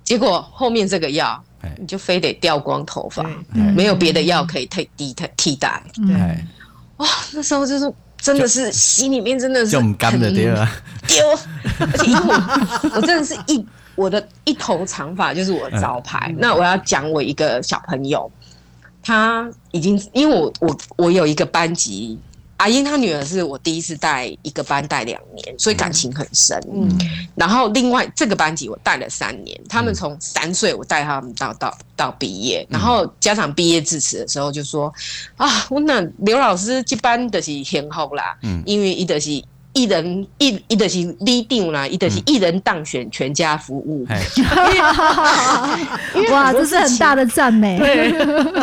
[0.02, 1.44] 结果后面这个药，
[1.78, 6.16] 你就非得掉光头发，没有别的药可以替替替代，对。
[6.96, 11.38] 哇，那时候就是真的是心里面真的是很丢，
[11.78, 16.34] 而且因为我我真的是一我的一头长发就是我的招牌。
[16.38, 18.30] 那我要讲我一个小朋友，
[19.02, 22.18] 他已经因为我我我有一个班级。
[22.58, 26.56] 阿英她女儿是我第一次带一个班带两年，所以感情很深。
[26.72, 26.88] 嗯，
[27.34, 34.92] 然后另外这个班级我带了三年，他们从三岁我带他们到到到毕业，然后家长毕业致辞的时候就说
[35.36, 39.42] ：“啊，我那刘老师这班的是很好啦，嗯，因为伊的是。”
[39.78, 44.04] 一人一一的是立定啦，一的是一人当选全家服务。
[46.32, 47.78] 哇，这是很大的赞美。
[47.80, 48.08] 对，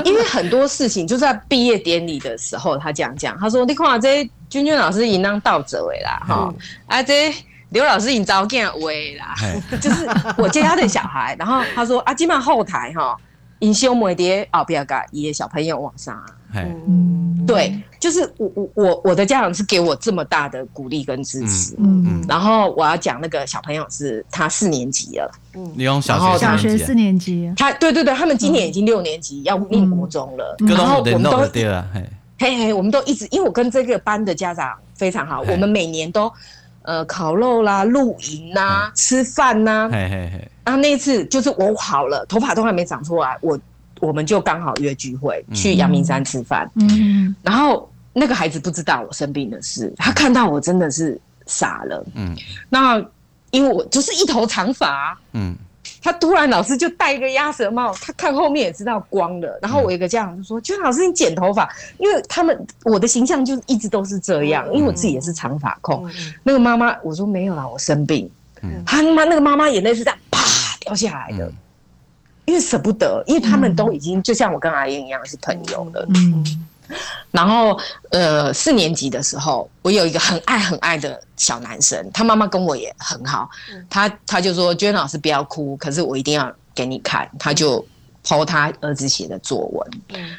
[0.03, 6.53] 因为很多事情就在毕业典礼的时候，他这样讲，他说：“你看这君君老师应当到这位啦，哈，
[6.87, 7.33] 啊这
[7.69, 9.33] 刘老师你早见位啦，
[9.79, 10.05] 就是
[10.37, 13.15] 我接他的小孩。”然后他说：“啊，今晚后台哈，
[13.59, 16.21] 因修梅蝶啊，不要搞，也小朋友往上。”
[16.63, 31.37] 嗯，对，就是我我我我的家长是给我这么大的鼓励跟支持，嗯嗯，然后我要讲那个小朋友是他四年级了，嗯，你用小学小学四年级，他对对对，他们今年已经六年级要念国中了，然后我们都
[31.93, 32.09] 嘿。
[32.37, 36.31] 嘿，我们都一直因为我跟这个班的家长非常好，我们每年都
[36.81, 43.57] 呃烤肉啦、露营呐、吃饭呐，嘿嘿嘿，然后那一次就是我好了，头发都还没长出来，我。
[44.05, 52.35] 我们就刚好约聚会去阳明山吃饭，嗯，然后那个孩子不知道我生病的事，他看到我真的是傻了，嗯，
[52.69, 53.03] 那
[53.51, 55.55] 因为我就是一头长发，嗯，
[56.01, 66.07] 他突然老师就戴一个鸭舌帽，他看后面也知道光了，然后我一个家长就说：“娟老师，你剪头发。”因为他们我的形象就一直都是这样，因为我自己也是长发控。
[66.43, 68.29] 那个妈妈我说没有啦，我生病，
[68.61, 68.83] 嗯。
[68.85, 70.41] 他妈那个妈妈眼泪是这样啪
[70.79, 71.51] 掉下来的。
[72.45, 76.05] 因为舍不得，因为他们都已经就像我跟阿英一样是朋友了。
[76.09, 76.67] 嗯，
[77.31, 77.79] 然后
[78.11, 83.49] 呃，四年级的时候，我有一个很爱很爱的小男生，他妈妈跟我也很好。
[83.89, 87.85] 他他就说：“娟老师不要哭，可是我一定要给你看。”他就
[88.23, 89.91] 抛他儿子写的作文，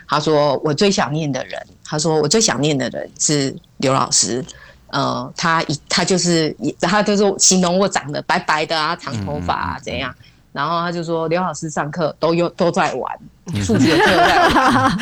[0.09, 4.45] 他说我最想念的人，他说我最想念的人是刘老师，
[4.89, 10.13] 呃，他一他就是，他就是形容我长得白白的啊，长头发啊怎样，
[10.57, 13.19] 然后他就说刘老师上课都有都在玩，
[13.63, 14.99] 数学课在玩，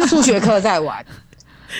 [0.08, 1.04] 数学课在玩。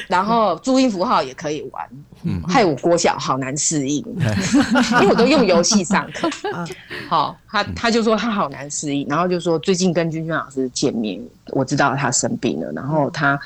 [0.09, 1.89] 然后注音符号也可以玩，
[2.25, 4.05] 嗯，害我国小好难适应，
[5.01, 6.29] 因为我都用游戏上课。
[7.09, 11.19] 好，他他就说他好难适应，然后就说最近跟君君老师见面，
[11.53, 13.39] 我知道他生病了，然后他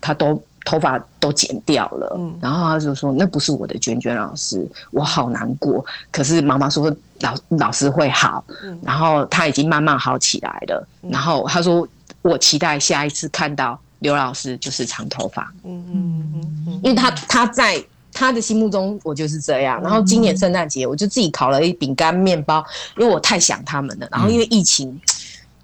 [0.00, 5.84] 他都头发都剪掉了，然后他就说那不是我的娟娟老师，我好难过。
[6.10, 8.44] 可是妈妈说老老师会好，
[8.82, 11.86] 然后他已经慢慢好起来了，然后他说
[12.22, 13.78] 我期待下一次看到。
[14.00, 19.80] 刘老师就是长头发，嗯嗯嗯，因为他他在他的心目中我就是这样。
[19.80, 22.62] 然后今年圣诞节我就自己烤了一饼干面包，
[22.98, 24.06] 因为我太想他们了。
[24.10, 25.00] 然后因为疫情。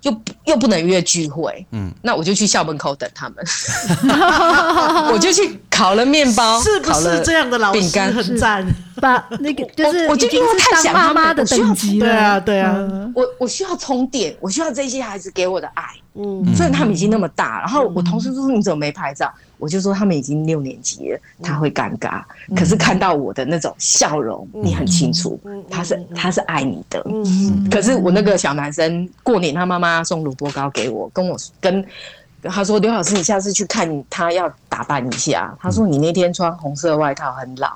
[0.02, 3.36] 又又不能约聚会，嗯，那我就去校门口等他们，
[5.12, 8.66] 我就去烤了面包，是不是这样的老师很赞？
[9.00, 12.76] 把那个就是我就因为太想妈妈的等级了，对啊对啊，
[13.14, 15.84] 我我需要充电，我需要这些孩子给我的爱，
[16.14, 19.32] 嗯，虽然他们已经那么大，然后我同事说，你怎么没拍照？
[19.58, 22.22] 我就说他们已经六年级了，他会尴尬。
[22.56, 25.38] 可是看到我的那种笑容，你很清楚，
[25.70, 27.04] 他是他是爱你的。
[27.70, 31.84] 可是我那个小男生过年，他妈妈送萝卜糕给我，跟我跟。
[32.44, 37.72] 他说：“刘老师，你下次去看他要打扮一下。”他说：“你那天穿红色外套很老。”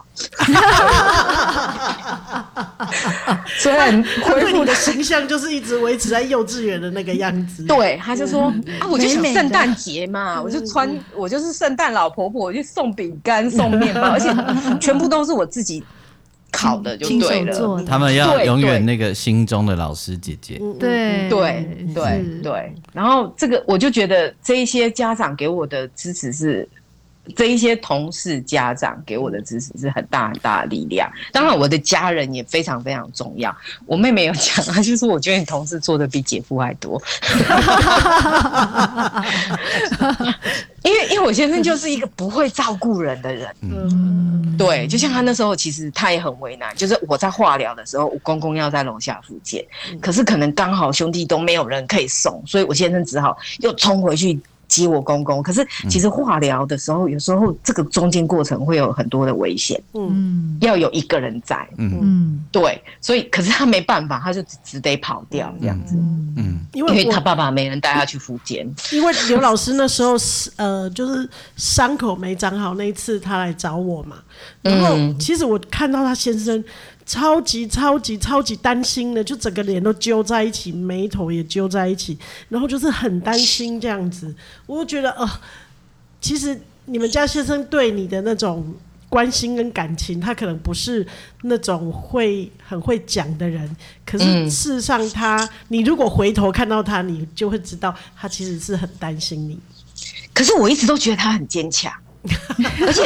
[3.47, 7.65] 虽然恢复的形象就是一直维持在幼稚园的那个样子。
[7.65, 14.35] 对，他就说：“啊，我就想圣诞节嘛，我就穿，我就是圣诞老婆婆，我就送饼干、送面包， 而且
[14.81, 15.85] 全部都是我自己。”
[16.55, 20.59] 考的就对了，他们要永远那个心中的老师姐姐。
[20.79, 26.69] 对对对对，然后这个我就觉得这一些家长给我的支持是，
[27.35, 31.11] 这一些同事家长给我的支持是很大很大的力量。
[31.33, 33.55] 当然我的家人也非常非常重要。
[33.87, 37.01] 我妹妹有讲，她就说我觉得你同事做的比姐夫还多。
[40.83, 49.65] 因为因为我先生就是一个不会照顾人的人，嗯，对，就像他那时候，其实他也很为难，就是我在化疗的时候，我公公要在楼下复健，
[49.99, 54.39] 可是可能刚好兄弟都没有人可以送，所以我先生只好又冲回去。
[54.83, 65.95] 接我公公，可是其实化疗的时候，有时候这个中间过程会有很多的危险，嗯，要有一个人在，嗯，对，所以可是他没办法，他就只只得跑掉这样子，
[66.37, 74.17] 嗯，因为他爸爸没人带他去福建，因为刘老师那时候是呃，就是伤口没长好那一次，他来找我嘛，
[74.63, 76.63] 然后其实我看到他先生。
[77.07, 84.35] 超级超级超级担心的，就整个脸都揪在一起，眉头也揪在一起，然后就是很担心这样子。
[84.67, 85.31] 我就觉得，哦、呃，
[86.21, 88.75] 其实你们家先生对你的那种
[89.11, 91.07] 关心跟感情，他可能不是
[91.43, 99.59] 那种会很会讲的人，可是事实上他，他你如果回头看到他，你就会知道他其实是很担心你。
[100.33, 101.93] 可是我一直都觉得他很坚强，
[102.87, 103.03] 而且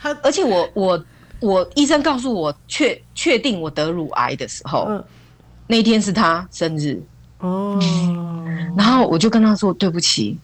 [0.00, 1.04] 他， 而且我我。
[1.44, 5.04] 我医生告诉我确确定我得乳癌的时候，嗯、
[5.66, 7.00] 那天是他生日。
[7.40, 7.78] 哦，
[8.76, 10.38] 然后我就跟他说对不起，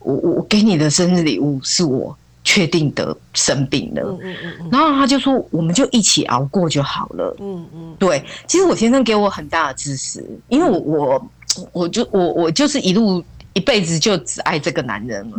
[0.00, 11.30] 我我给你的生日礼物是我确定得生病了，嗯嗯嗯、然后他就说我们就一起熬过就好了，嗯嗯，对，其实我先生给我很大的支持，因为我我
[11.72, 13.22] 我就我我就是一路。
[13.52, 15.36] 一辈子就只爱这个男人了，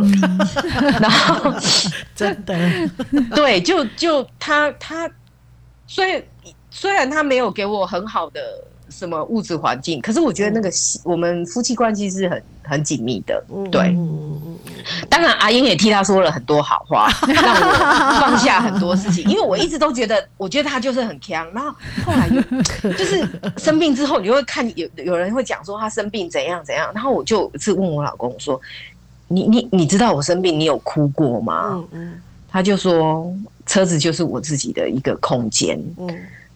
[1.00, 1.54] 然后
[2.16, 2.56] 真的
[3.36, 5.10] 对，就就他他，
[5.88, 6.24] 虽然
[6.70, 8.40] 虽然他没有给我很好的。
[8.92, 10.00] 什么物质环境？
[10.02, 10.70] 可是我觉得那个
[11.04, 13.96] 我们夫妻关系是很很紧密的，对。
[15.10, 19.24] 当然，阿英也替他说了很多好话， 让我放下很多事情。
[19.26, 21.48] 因为我一直都觉得，我觉得他就是很强。
[21.54, 21.70] 然后
[22.06, 22.42] 后来就
[22.94, 23.28] 就是
[23.58, 26.92] 生病之后，你会看有有人会讲说他生病怎样怎样。
[26.94, 28.60] 然后我就是问我老公说
[29.30, 33.32] ：“你你你知道我生病，你有哭过吗？”嗯嗯他就说
[33.66, 36.10] ：“车子就是我自己的一个空间。”嗯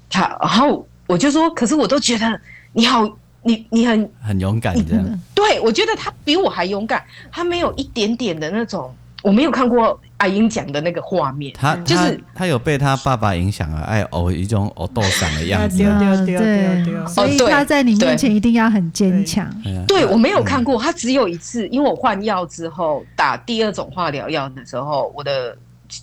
[0.09, 0.85] 他然后。
[1.07, 2.39] 我就说，可是我都觉得
[2.73, 3.07] 你好，
[3.43, 5.19] 你你很很勇敢这样。
[5.33, 8.91] 对，我觉得他比我还勇敢，他没有一点点的那种，
[9.21, 11.53] 我没有看过阿英讲的那个画面。
[11.53, 15.77] 他就是他有被他爸爸影响了，爱偶一种偶斗嗓的样子。
[16.25, 19.47] 对对对，所以他在你面前一定要很坚强。
[19.87, 25.55] 对，我没有看过，他只有一次，因为我换药之后打第二种化疗药的时候，我的。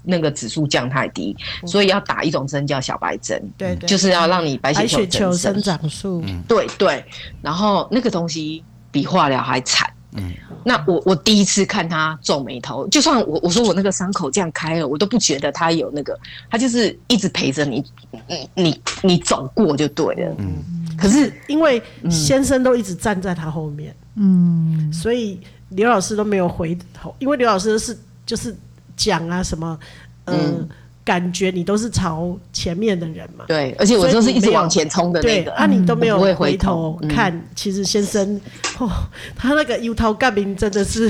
[0.02, 1.34] 那个指数降太低，
[1.66, 5.62] 所以要打一种针叫小白针，对，就是要让你白血球生。
[5.62, 7.04] 长素，对对。
[7.40, 10.32] 然后那个东西比化疗还惨，嗯，
[10.64, 16.18] 那我我第一次看他皱眉头，就算我我说我那个伤口这样开了，我都不觉得他有那个，
[16.50, 17.84] 他就是一直陪着你，
[18.28, 20.34] 你你你走过就对了。
[20.38, 20.56] 嗯，
[20.98, 25.38] 可是因为先生都一直站在他后面，嗯，所以
[25.70, 28.56] 刘老师都没有回头，因为刘老师是就是
[28.96, 29.78] 讲啊什么，
[30.24, 30.68] 呃、嗯。
[31.04, 33.44] 感觉你都是朝前面的人嘛？
[33.48, 35.50] 对，而且我都是一直往前冲的那个。
[35.50, 37.34] 对，啊，你都没有回头看。
[37.34, 38.40] 嗯、其实先生，
[38.78, 38.88] 哦，
[39.34, 41.08] 他那个油头干冰真的是，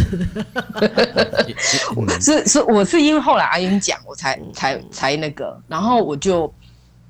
[2.18, 6.51] 是是，我是因为后来阿英讲，我才才才那个，然后我就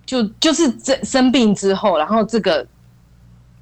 [0.04, 2.66] 就就是这生病之后，然后这个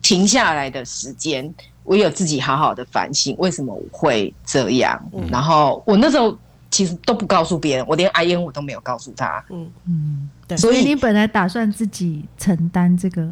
[0.01, 4.99] 停下来的时间，我有自己好好的反省，为什么我会这样？
[5.13, 6.35] 嗯、然后我那时候。
[6.71, 9.45] 其实都不告诉别人，我连阿英我都没有告诉他。
[9.51, 10.57] 嗯嗯，对。
[10.57, 13.29] 所以你本来打算自己承担这个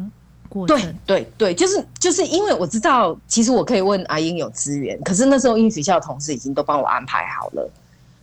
[0.49, 0.77] 过程？
[1.05, 7.71] 对对对，就是就是因为我知道，其实我可以问阿英有资源，可是那时候英语学校的同事已经都帮我安排好了，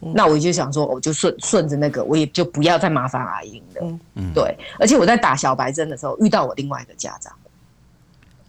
[0.02, 3.98] 嗯、那我就想说，我就顺顺着那个，我也就不要再麻烦阿英了。
[4.16, 4.54] 嗯对。
[4.78, 7.32] 而且我在打小白针的时候遇到我另外一个家长，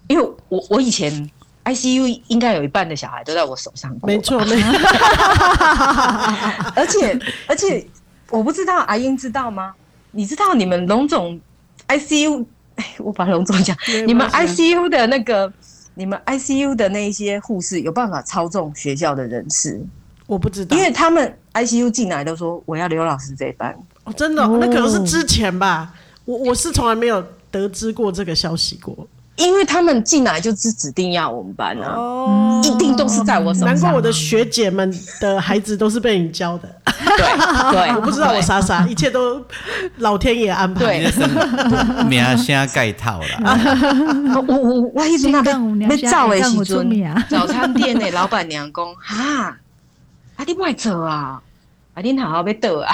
[0.07, 1.29] 因为我我以前。
[1.67, 4.71] ICU 应该有一半的小孩都在我手上，没错，没错。
[6.75, 7.85] 而 且而且，
[8.29, 9.73] 我不知道阿英知道吗？
[10.11, 11.39] 你知道你们龙总
[11.87, 12.45] ICU？
[12.99, 13.75] 我把龙总讲，
[14.05, 15.51] 你们 ICU 的那个，
[15.95, 19.81] 你们 ICU 的那一些护士有办法操纵学校的人事？
[20.27, 23.75] 我不知道，因为他们 ICU 进来都说我要刘老师这一班。
[24.05, 25.93] 哦，真的，哦，那可能是之前吧。
[26.25, 29.07] 我我是从来没有得知过这个消息过。
[29.37, 33.69] 因为他们进来就是指定要我们班啊，哦、一定都是在我手上。
[33.69, 36.67] 难怪我的学姐们的孩子都是被你教的。
[36.85, 39.41] 对对， 我不知道我傻傻，一切都
[39.97, 40.83] 老天爷安排。
[40.83, 41.11] 对，
[42.09, 43.27] 名声盖套了。
[44.47, 46.89] 我我我一直那边被赵伟喜尊
[47.29, 49.57] 早餐店的老板娘讲哈，
[50.35, 51.39] 啊你外走啊，
[51.97, 52.93] 啊你好好被逗啊。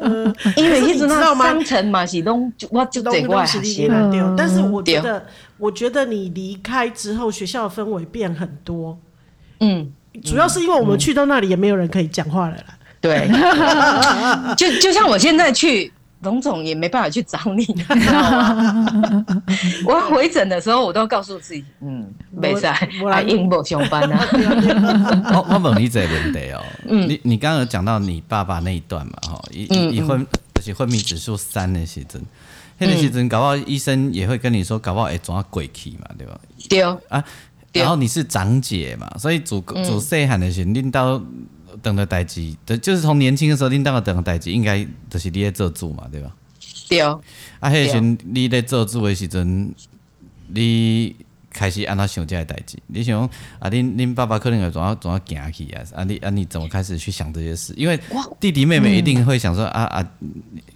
[0.00, 1.44] 嗯，因为你知道吗？
[1.44, 5.26] 商城嘛是拢我就得过来写了，但是我觉得，
[5.58, 8.98] 我觉得你离开之后，学校的氛围变很多。
[9.60, 9.92] 嗯，
[10.24, 12.64] 主要是因为我们去到那里也没有人可以讲话了啦。
[12.98, 13.28] 对，
[14.56, 15.92] 就就像我现在去。
[16.22, 19.24] 龙总也没办法去找你，你知道吗？
[19.86, 24.26] 我回诊的时候，我都告诉自己，嗯，没事，阿英不上班啊。
[25.32, 29.64] 我我问你一个问题哦，嗯，你你刚刚有讲到你爸爸那一段嘛，哈，一
[29.96, 32.20] 一昏就是昏迷指数三的时阵，
[32.78, 36.40] 那个时阵搞不好医生也会跟你说，搞不好会转鬼去嘛，对吧？
[36.68, 37.24] 对啊，
[37.72, 41.22] 然后你是长姐嘛，所以主主细汉的时候，领导。
[41.82, 46.34] 等的代志，就是从年轻的时候，恁当个等的代志，应该就是你在做主嘛，对吧？
[46.88, 47.00] 对。
[47.00, 47.20] 啊，
[47.62, 49.74] 迄时阵你在做主的时阵，
[50.48, 51.14] 你
[51.50, 52.78] 开始安怎想这个代志？
[52.86, 53.20] 你想
[53.58, 55.82] 啊，恁恁爸爸可能会总要怎要行去啊？
[55.94, 57.74] 啊，你啊，你怎么开始去想这些事？
[57.76, 57.98] 因为
[58.38, 60.10] 弟弟妹妹一定会想说、嗯、啊啊，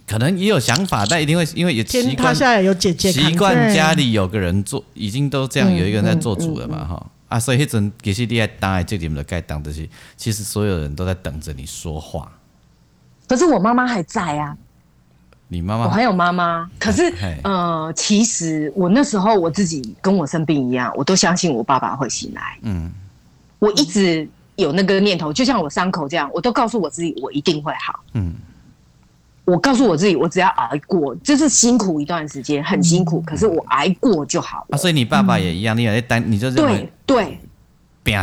[0.05, 7.09] 可能也有想法，但一定会因为有习惯，下有姐姐习惯家里有个人做，已经都这样有一个人在做主了嘛，哈。
[7.33, 12.31] 啊，所以迄阵其实你爱当爱这点的该当的是，其实所有人都在等着你说话。
[13.27, 14.55] 可是我妈妈还在啊。
[15.47, 15.85] 你妈妈？
[15.85, 16.69] 我还有妈妈。
[16.79, 17.11] 可是，
[17.43, 22.59] 呃，其实我那时候我自己跟我生病一样，我都相信我爸爸会醒来。
[22.61, 22.93] 嗯。
[23.57, 27.99] 我一直有那个念头，就像我伤口这样，我都告诉我自己，我一定会好。
[28.13, 28.35] 嗯。
[29.45, 34.75] 我告诉我自己，我只要挨过，就是辛苦一段时间，很辛苦，可是我挨过就好了。
[34.75, 37.39] 啊，所以你爸爸也一样，你也在担，你就是对对。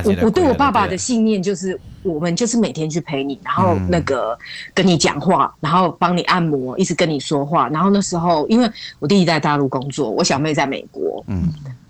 [0.05, 4.39] 我我对我爸爸的信念就是，我们就是每天去陪你，然后那个
[4.75, 7.67] 跟你讲话，然后帮你按摩，一直跟你说话。
[7.71, 11.49] 然后那时候，因为我弟弟在大陆工作，我小妹在美国，嗯，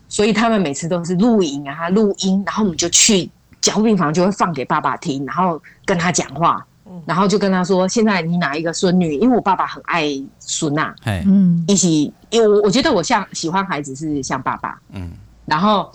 [0.08, 3.28] 所以他们每次都是录影啊，录音，然后我们就去
[3.60, 6.64] 加护病房，就会放给爸爸听，然后跟他讲话。
[7.06, 9.14] 然后就跟他说：“现在你哪一个孙女？
[9.16, 10.06] 因为我爸爸很爱
[10.38, 15.10] 孙呐，嗯，一起，因为我我觉得我像喜欢孩子是像爸爸，嗯，
[15.46, 15.90] 然后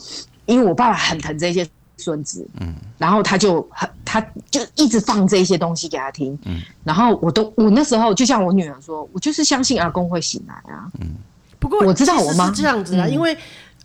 [0.45, 11.15] 因为我爸爸很疼这些孙子，嗯，然后他就很他就一直放这些东西给他听，嗯，然后我都我那时候就像我女儿说，我就是相信阿公会醒来啊，嗯，
[11.59, 12.47] 不过我知道我妈。
[12.47, 13.37] 是这样子啊，因为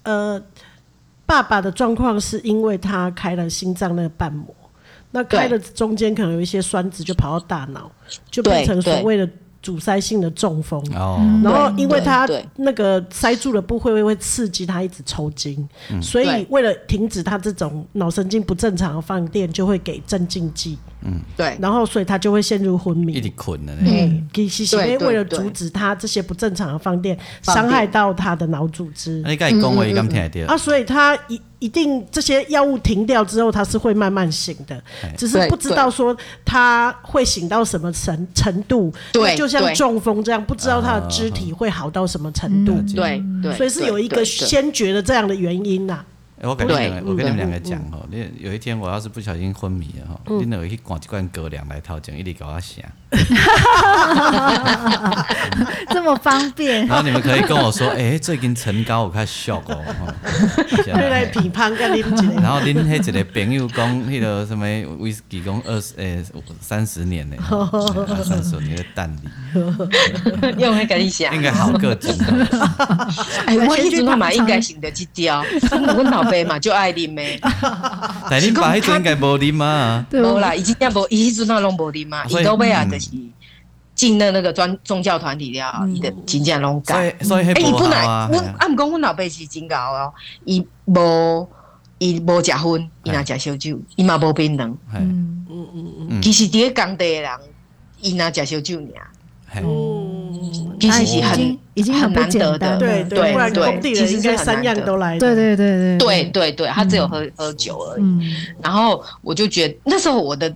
[0.05, 0.41] 呃，
[1.27, 4.47] 爸爸的状况是因为他开了心脏那个瓣膜。”
[5.11, 7.91] 那开的中间可能有一些酸质就跑到大脑，
[8.31, 9.29] 就变成所谓的
[9.63, 10.83] 阻塞性的中风。
[11.43, 15.69] 然后因为它那个塞住的部位会会刺激它一直抽筋，
[16.01, 20.79] 所以为了停止它这种脑神经不正常的放电，就会给镇静剂。
[21.03, 23.73] 嗯，对，然后所以他就会陷入昏迷，一直困的。
[23.81, 29.23] 嗯，其实是为了阻止他这些不正常的放电伤害到他的脑组织。
[29.27, 30.55] 你刚才讲话伊敢听得到？
[30.55, 34.83] 啊，所以他一一定这些药物停掉之后，他是会慢慢醒的，
[35.17, 38.93] 只是不知道说他会醒到什么程程度。
[39.13, 42.75] 对，就像中风这样，不知道他的肢体会好到什么程度。
[42.95, 46.05] 对对，所以是有一个先决的这样的原因呐。
[46.43, 52.83] 我跟你们，我跟你们两个讲吼，你有一天我要是不小心昏迷了吼，你两个去灌一罐狗粮来套前，一直给我醒。
[55.91, 56.87] 这么方便。
[56.87, 59.85] 然后你们可以跟我说，哎，最近陈高我开始笑哦。
[60.95, 62.37] 来批判跟你们。
[62.37, 64.65] 然后恁迄一个朋友讲，迄个什么
[64.99, 66.25] 威士忌讲二十诶
[66.61, 67.37] 三十年呢，
[68.25, 69.23] 三十年的蛋里。
[70.59, 71.35] 用那个你想。
[71.35, 72.09] 应该好个几。
[73.47, 76.21] 哎，我一直都嘛应该行得去雕，我老。
[76.31, 77.41] 爸嘛就爱啉咩？
[78.31, 80.07] 但你爸迄阵应该无啉嘛？
[80.13, 82.23] 无啦，已经也无，伊迄阵那拢无啉嘛。
[82.29, 83.11] 伊到尾啊，就是
[83.95, 87.15] 进了那个专宗教团体了，伊的真正拢改。
[87.23, 88.29] 所以，所以迄不好啊。
[88.33, 90.13] 我按讲，阮老爸是真搞哦，
[90.45, 91.49] 伊无
[91.99, 94.75] 伊无食薰，伊若食烧酒，伊嘛无槟榔。
[94.95, 95.47] 嗯。
[95.51, 96.23] 嗯嗯嗯。
[96.23, 97.31] 其实伫咧工地的人，
[98.01, 98.85] 伊若食烧酒尔。
[100.81, 103.19] 其实是很已经很难得的，对对
[103.51, 106.31] 对，其实这三样都来，对对对对对。
[106.31, 108.03] 对对，他只有喝喝酒而已。
[108.63, 110.55] 然后我就觉得那时候我的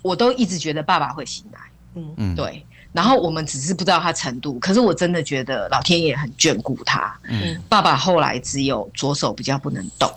[0.00, 1.58] 我都一直觉得爸爸会醒来，
[1.94, 2.64] 嗯嗯，对。
[2.92, 7.14] 然后我们只是不知道他程度，可是我真的觉得老天爷很眷顾他。
[7.28, 10.10] 嗯，爸爸后来只有左手比较不能动，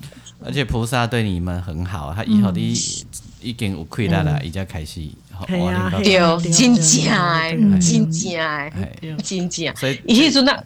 [0.43, 2.59] 而且菩萨对你们很好，他以后的
[3.41, 5.01] 已经有亏了啦，已经开始。
[5.47, 5.57] 对，
[6.51, 9.75] 真正诶，真正诶，真正。
[9.75, 10.63] 所以，伊迄阵啊，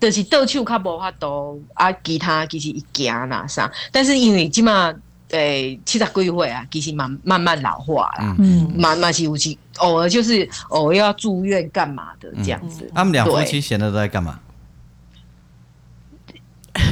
[0.00, 4.92] 就是倒手较无法度，啊，其他其实伊行啦啥，但是因为即马
[5.30, 12.90] 诶七十几岁啊，其实慢慢慢老化啦，嗯，慢慢是有时偶尔就是偶尔要住院干嘛的这样子。
[12.94, 14.38] 他们两夫妻闲的都在干嘛？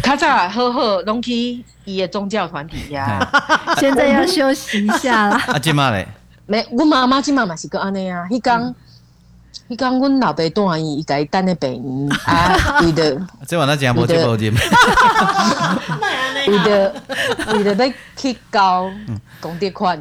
[0.03, 3.21] 他早好好拢去伊的宗教团体呀，
[3.79, 5.37] 现在要休息一下啦。
[5.49, 6.09] 啊，即马咧？
[6.47, 8.27] 没，我妈妈今妈嘛是个安尼啊。
[8.31, 8.75] 迄讲，
[9.69, 13.19] 迄讲，阮老爸带伊，伊家己等咧病院啊，为的。
[13.49, 14.53] 这晚他讲无接无接。
[16.47, 16.95] 为的，
[17.55, 18.91] 为的要去交
[19.41, 19.99] 公爹款。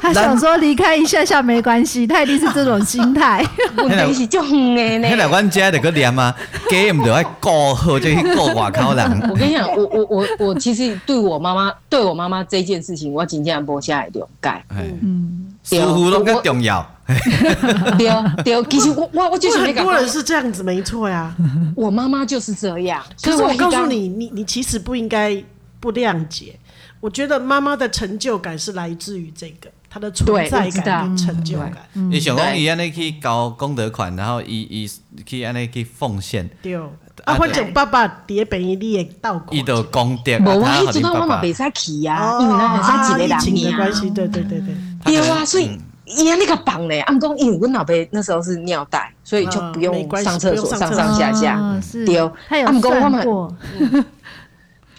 [0.00, 3.44] 他想说离开一下下没关系，他一定是这种心态。
[3.76, 5.08] 问题是就远的呢。
[5.08, 6.32] 现在阮家那个念啊，
[6.70, 9.28] 家唔得爱过好，就去过外口人。
[9.28, 14.64] 我跟你讲，我我我我其实对我妈妈，对我妈妈这件事情，我真正无下来了解。
[15.02, 15.43] 嗯。
[15.64, 16.88] 似乎都更重要。
[17.98, 18.08] 对
[18.42, 21.34] 对， 其实我我我就是很多人是这样子，没错呀。
[21.74, 23.02] 我妈妈就是这样。
[23.20, 25.42] 可是我告诉你，你你其实不应该
[25.80, 26.58] 不谅解。
[27.00, 31.76] 我觉得妈妈的成就感是来自于这个，她的存在感跟成就感。
[31.92, 34.90] 你想讲伊安尼去交功德款，然后伊伊
[35.26, 36.48] 去安尼去奉献。
[36.62, 36.78] 对。
[37.24, 39.54] 啊，反正爸爸爹病伊，你也到过。
[39.54, 40.38] 伊的功德。
[40.38, 44.10] 无啊，伊知道妈妈袂使去呀，因为咱是一个人命的关系。
[44.10, 44.74] 对对对对。
[45.04, 45.78] 对啊，所以。
[46.06, 47.00] 伊啊，那个绑嘞！
[47.00, 51.58] 按讲，因为我老爸那时候是尿袋，所以就不用上厕所，上上下下。
[52.04, 52.18] 对，
[52.50, 53.56] 按讲我嘛，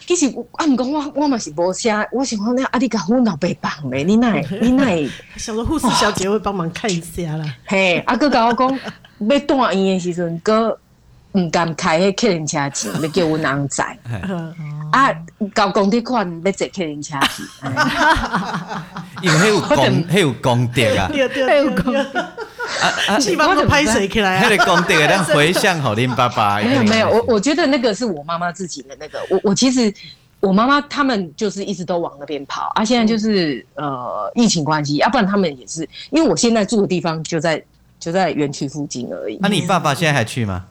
[0.08, 7.46] 其实按讲我我嘛是无写，我想讲那阿弟甲阮老爸绑嘞，你奈 你奈，想说护士小姐会帮忙看一下啦。
[7.66, 8.80] 嘿，阿哥甲我讲
[9.20, 10.76] 要住院的时阵，哥
[11.34, 13.96] 唔敢开迄客人车钱，要叫阮翁载。
[14.96, 15.14] 啊，
[15.54, 17.44] 交工地款要坐客人车去，
[19.22, 21.10] 因为迄有 功，迄有功德啊。
[21.12, 22.02] 对对有功德。
[22.82, 23.20] 啊啊！
[23.20, 24.50] 起码都拍谁起来啊？
[24.50, 26.60] 迄个功德让回向好恁爸爸。
[26.62, 29.20] 没有没有，我我觉得那个是我妈妈自己的那个。
[29.30, 29.94] 我我其实
[30.40, 32.84] 我妈妈他们就是一直都往那边跑啊。
[32.84, 37.62] 现在就是呃疫情关系，要不然他们也是，因为我现在住的地方就在
[38.00, 39.38] 就在园区附近而已。
[39.42, 40.66] 那你爸爸现在还去吗？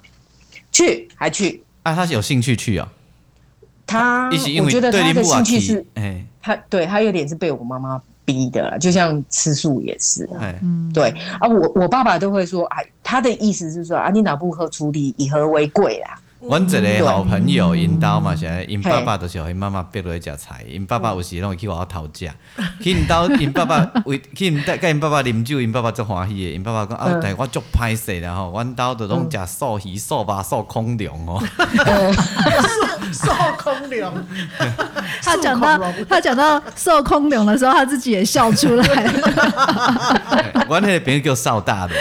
[0.72, 1.62] 去，还去。
[1.84, 2.88] 啊，他是有兴趣去哦。
[3.86, 4.30] 他，
[4.62, 5.84] 我觉得他的兴趣是，
[6.40, 10.28] 他对他有点是被我妈妈逼的，就像吃素也是，
[10.62, 16.18] 嗯，对啊，我我爸爸都会说，哎，他的意思是说，啊，你哪不喝处理，以和为贵啦。
[16.48, 22.30] 阮一个好朋友因兜嘛，是安尼，因爸爸就是互因妈妈逼落去食菜，因爸爸有时拢会去外口讨价，
[22.82, 31.42] 去因兜因爸爸为去因带因爸爸啉酒，因爸爸足欢喜的，因爸爸讲啊，但系我足歹势啦吼，阮兜都拢食素鱼、素肉、素空粮哦。
[33.12, 34.12] 素空粮，
[35.22, 35.78] 他讲到
[36.08, 39.04] 他讲到素空粮的时候，他自己也笑出来。
[39.04, 39.12] 了。
[40.68, 41.94] 阮迄个朋友叫邵大的，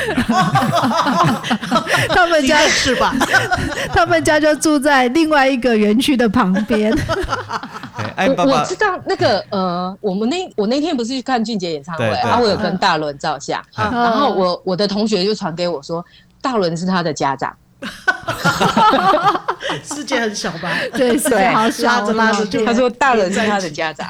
[2.09, 3.13] 他们家是吧？
[3.93, 6.93] 他们家就住在另外一个园区的旁边。
[8.37, 16.05] 我我知道那个呃，我们那我那天不是去看俊杰演唱会，然后我有跟大伦照相，然后我我的同学就传给我说，
[16.41, 17.51] 大伦是他的家长。
[19.83, 20.71] 世界很小吧？
[20.93, 24.07] 对，世界好小，拉着拉着，他说大人是他的家长，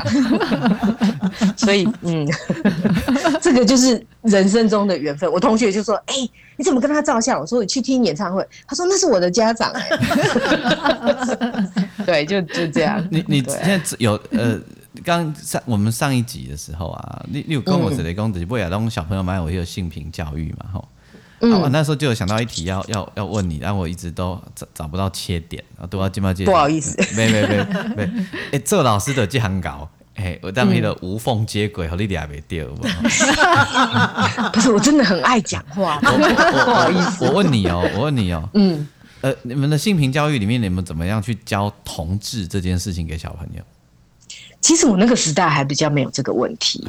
[1.57, 2.27] 所以嗯，
[3.41, 5.31] 这个就是人生中的缘分。
[5.31, 9.73] 我同学就说：“哎、欸，你怎么跟他照相？”我说：“你去听演唱会。”他说：“那是我的家长。”
[12.05, 13.05] 对，就就这样。
[13.09, 14.59] 你你现在有呃，
[15.03, 20.87] 刚上我们上一集的时候啊，你你有跟我说的，讲就是未来让小朋友蛮有一个性平教育嘛，吼。
[21.43, 26.45] 嗯、我那时候就有想到一题要要要问你，但我一直都找找不到切点，啊都要金毛姐。
[26.45, 27.57] 不好意思，没没没
[27.95, 28.09] 没，
[28.53, 32.65] 哎，做老师的这行稿，哎，我当那个无缝接轨，和你俩没掉。
[34.53, 36.07] 不是，我真的很爱讲话，不
[36.71, 37.25] 好意思。
[37.25, 38.87] 我问你哦，我问你哦，嗯，
[39.21, 43.61] 呃，你们的性平教育里面，你们怎么样去教同志这件事情给小朋友？
[44.61, 46.87] 其实我那个时代还比较没有这个问题。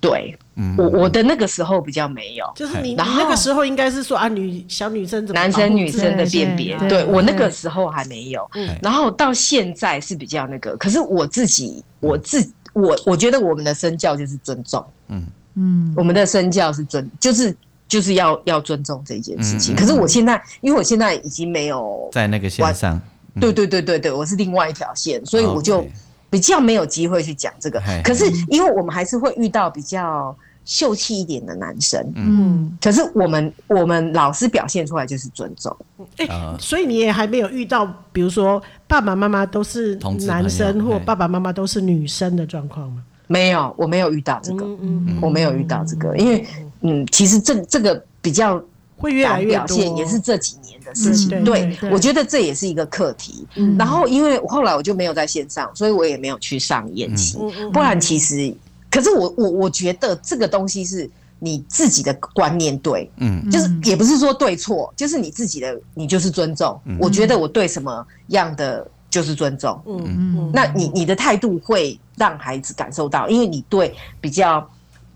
[0.00, 15.26] 对，嗯、我我的那个时候比较没有，就是你，然后你那个时候应该是说啊，女小女生怎么，男生女生的辨别，对，对我那个时候还没有，嗯、然后到现在是比较那个，可是我自己，我自我我觉得我们的身教就是尊重，嗯。
[15.54, 17.54] 嗯，我们的身教是尊，就是
[17.86, 19.74] 就是要要尊重这件事情。
[19.74, 22.98] 嗯、可是我现在，因为我现在已经没有在那个线上，
[23.34, 25.86] 嗯、对对对对对，我是另外一条线，所以我就。
[26.32, 35.76] 比较没有机会去讲这个，可是因为我们还是会遇到比较秀气一点的男生，嗯，可是我们我们老师表现出来就是尊重，
[36.16, 36.26] 哎，
[36.58, 39.94] 所以你也还没有遇到，比如说爸爸妈妈都是
[40.26, 43.02] 男生或爸爸妈妈都是女生的状况吗？
[43.26, 46.46] 没有，我没有遇到这个，嗯嗯，我没有遇到这个，因为
[46.80, 48.62] 嗯，其实这这个比较
[49.02, 50.92] 会越来越表现，也是这几年的。
[50.94, 53.46] 事情、嗯、对，对我觉得这也是一个课题。
[53.54, 57.38] 嗯、然后，因为后来我就没有在线上，所以我也没有去上演习。
[57.40, 58.54] 嗯、不然，其实，
[58.90, 66.78] 可是我我我觉得这个东西是你自己的观念对，嗯，就是也不是说对错，就是你自己的，你就是尊重。
[66.84, 69.80] 嗯、我觉得我对什么样的就是尊重。
[69.86, 74.68] 嗯嗯，那你你的态度会让孩子感受到，因为你对比较。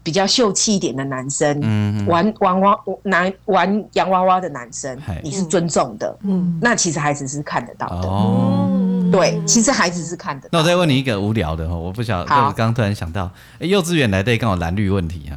[0.07, 8.71] 比较秀气一点的男生，嗯、玩玩娃男玩洋娃娃的男生，你是尊重的，嗯，那其实孩子是看得到的，哦，
[9.11, 10.53] 对，其实孩子是看得到的。
[10.53, 13.29] 那我再问你一个无聊的哈，我不晓得，我刚刚突然想到，
[13.59, 15.37] 欸、幼稚园来对刚好蓝绿问题哈，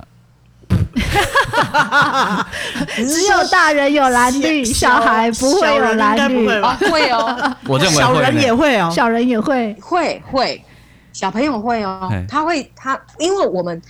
[2.96, 10.64] 只有大人有蓝绿，小孩不会有蓝绿，哦、会哦， 我认为小人也会哦，小人也会，会会，
[11.12, 13.82] 小朋友会哦，他会他，因为我们。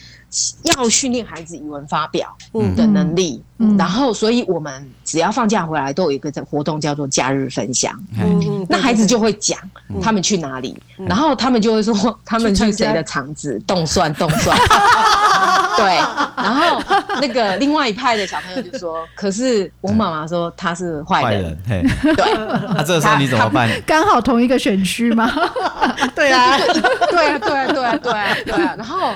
[0.63, 2.35] 要训练孩子语文发表
[2.75, 3.41] 的能力，
[3.77, 7.93] 然后，所以我们只要放假回来，都有一个活动叫做假日分享。
[8.19, 9.59] 嗯、那孩子就会讲
[10.01, 14.57] 他们去哪里，嗯、然后他们就会说他们去谁的场子，动算动算。
[15.79, 15.95] 对，
[16.35, 16.81] 然后
[17.21, 21.83] 那个另外一派的小朋友就说：“可是我妈妈说他是坏人。”对，
[22.75, 23.69] 那这个时候你怎么办？
[23.85, 25.31] 刚好同一个选区吗？
[26.15, 28.75] 对啊，对啊，对啊，对啊，对啊，对啊。
[28.77, 29.13] 然后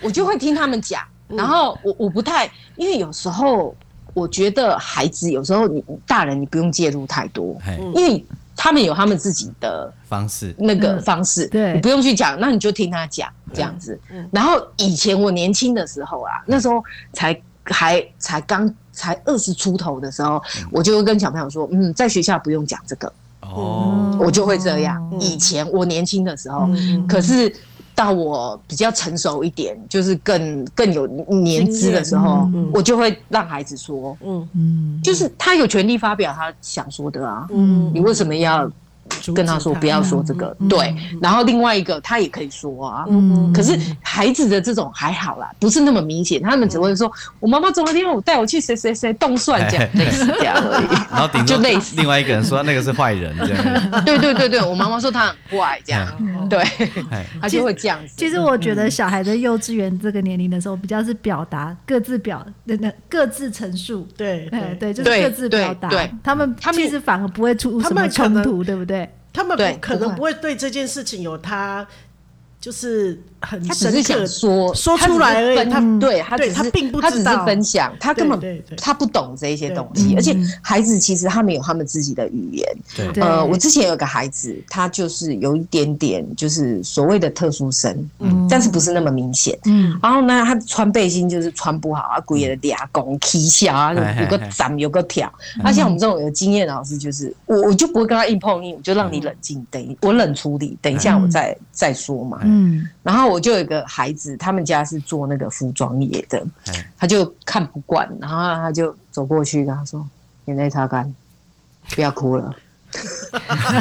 [0.00, 3.74] 我就会听他们讲，然后我我不太，因为有时候
[4.14, 7.56] 我觉得孩子有时候你大人你不用介入太多，
[7.94, 8.24] 因为。
[8.56, 14.00] 他们有他们自己的方式，那个方式，对，你不用去讲，那你就听他讲这样子。
[14.32, 16.82] 然后以前我年轻的时候啊，那时候
[17.12, 20.42] 才还才刚才二十出头的时候，
[20.72, 23.12] 我就会跟小朋友说，嗯，在学校不用讲这个。
[23.42, 25.00] 哦，我就会这样。
[25.20, 26.68] 以前我年轻的时候，
[27.06, 27.54] 可是。
[27.96, 34.48] 到我比较成熟一点，就是更更有年资的时候，我就会让孩子说，嗯。
[34.54, 38.70] 嗯，就是他有权利发表他想说的啊，嗯，你为什么要？
[39.34, 40.94] 跟他说不要说这个，对。
[41.20, 43.04] 然后另外一个他也可以说啊，
[43.54, 46.42] 可是孩子的这种还好啦，不是那么明显。
[46.42, 53.64] 他们只会说：“我妈妈昨天我带我去谁谁谁动算这样类似这样而已。”然后顶多就类似另外一个人说那个是坏人这样。
[54.04, 56.62] 对对对对，我妈妈说他很坏这样，对，
[57.40, 58.14] 他就会这样子。
[58.16, 65.88] 其实我觉得小孩在幼稚园这个年龄的时候，比较是表达各自表那那各自陈述，对对对，就是各自表达。
[65.88, 68.95] 对，他们他们其实反而不会出什么冲突，对不对？
[69.36, 71.86] 他们不可能不会对这件事情有他，
[72.58, 82.66] 就是很他只是想说说出来而已，他对他只是他并不知道，他只是分享，他根本他不懂这些东西，而且孩子其实他们有他们自己的语言。
[82.94, 89.98] 对，呃，我之前有个孩子，他就是有一点点就是所谓的特殊生，嗯，但是不是那么明显，嗯。
[90.02, 95.32] 然后呢，他穿背心就是穿不好啊，故意的嗲拱踢下啊，有个斩有个挑。
[95.62, 102.40] 那像我们这种有经验的老师，就是我我就不会跟他硬碰硬，我就让你冷静，等我冷处理，等一下我再再说嘛。
[102.42, 106.44] 嗯，然后我就有一个孩子，他们家是做那个服装业的，
[106.98, 110.04] 他就看不惯，然后他就走过去跟他说
[110.46, 111.14] ：“眼泪擦干，
[111.90, 112.52] 不要哭了。”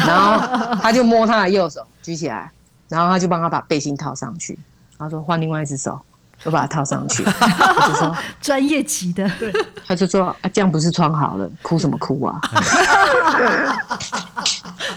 [0.05, 2.51] 然后他就摸他的右手举起来，
[2.88, 4.59] 然后他就帮他把背心套上去，
[4.99, 5.99] 他说：“换另外一只手。”
[6.45, 9.51] 我把它套上去， 他就说专业级的，对，
[9.85, 12.39] 他就说啊，这样不是穿好了，哭什么哭啊？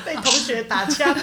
[0.05, 1.15] 被同学打枪。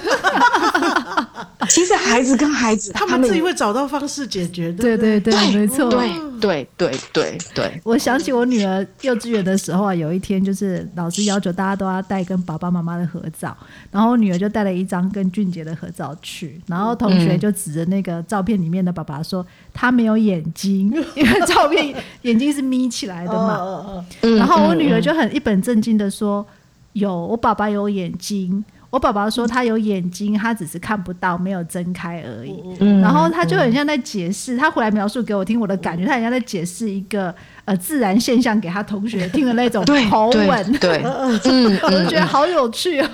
[1.70, 4.84] 其实孩子跟孩子，他们自己会找到方式解决的。
[4.84, 5.90] 对对对，没错。
[5.90, 7.82] 对对对对对。
[7.84, 13.56] 我想起我女儿幼稚园的时候啊，有一天就是老师要求大家都要带跟爸爸妈妈的合照，
[13.90, 24.06] 然后我女儿就带了一张跟俊杰的合照去，然后同学就指着那个照片里面的爸爸说他没有眼睛， 因为照片眼睛是眯起来的嘛。
[24.38, 26.46] 然后我女儿就很一本正经的说
[26.94, 32.64] ：“有，我爸爸有眼睛。”我爸爸说他有眼睛，他只是看不到，没有睁开而已。
[32.80, 37.34] 嗯、然后他就很像在解释，他回来描述给我听，我的感觉他很像在解释一个
[37.66, 40.74] 呃自然现象给他同学听的那种口吻。
[40.80, 43.10] 对， 嗯，我就觉得好有趣啊。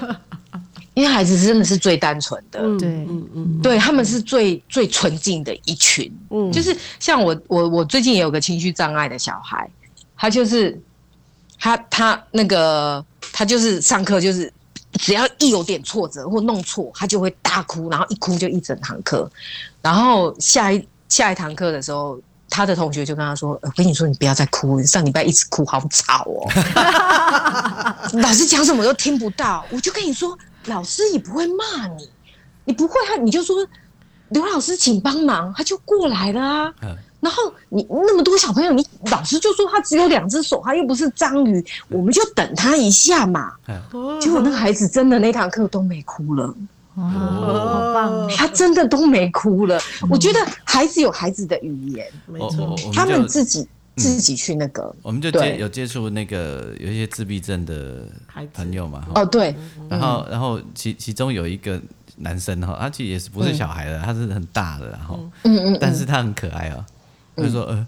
[0.94, 6.12] 因为孩子真的是最单纯的，对，嗯嗯，对他们是最最纯净的一群。
[6.30, 9.70] 嗯，就是像我我我最近也有个情绪障碍的小孩，
[10.18, 10.80] 他就是
[11.60, 14.52] 他他那个他就是上课就是。
[15.00, 19.32] 只要一有点挫折或弄错，他就会大哭，然后一哭就一整堂课。
[19.82, 22.20] 然后下一下一堂课的时候，
[22.50, 26.46] 他的同学就跟他说：“我跟你说，你不要再哭，你上礼拜一直哭，好吵哦。
[28.20, 29.66] ”老师讲什么都听不到。
[29.70, 32.10] 我就跟你说，老师也不会骂你，
[32.66, 33.56] 你不会，他你就说
[34.30, 36.74] 刘老师请帮忙，他就过来了啊。
[37.20, 43.54] 然后你那么多小朋友，你老师就说他只有两只手，他又不是章鱼，我们就等他一下嘛。
[44.20, 46.46] 结果那个孩子真的那堂课都没哭了，
[46.96, 48.28] 哦，好棒！
[48.36, 49.80] 他真的都没哭了。
[50.10, 53.68] 我觉得孩子有孩子的语言，没错，他们自己
[54.02, 58.04] 自己去那个，我们就接有接触那个有一些自闭症的
[58.54, 59.06] 朋友嘛。
[59.16, 59.56] 哦，对，
[59.90, 61.80] 然后然后其其中有一个
[62.18, 65.74] 男生哈，他其实也是不是小孩的，他是很大的，然后嗯。
[65.74, 66.86] 嗯，但是他很可爱哦。
[67.36, 67.88] 他说：“呃，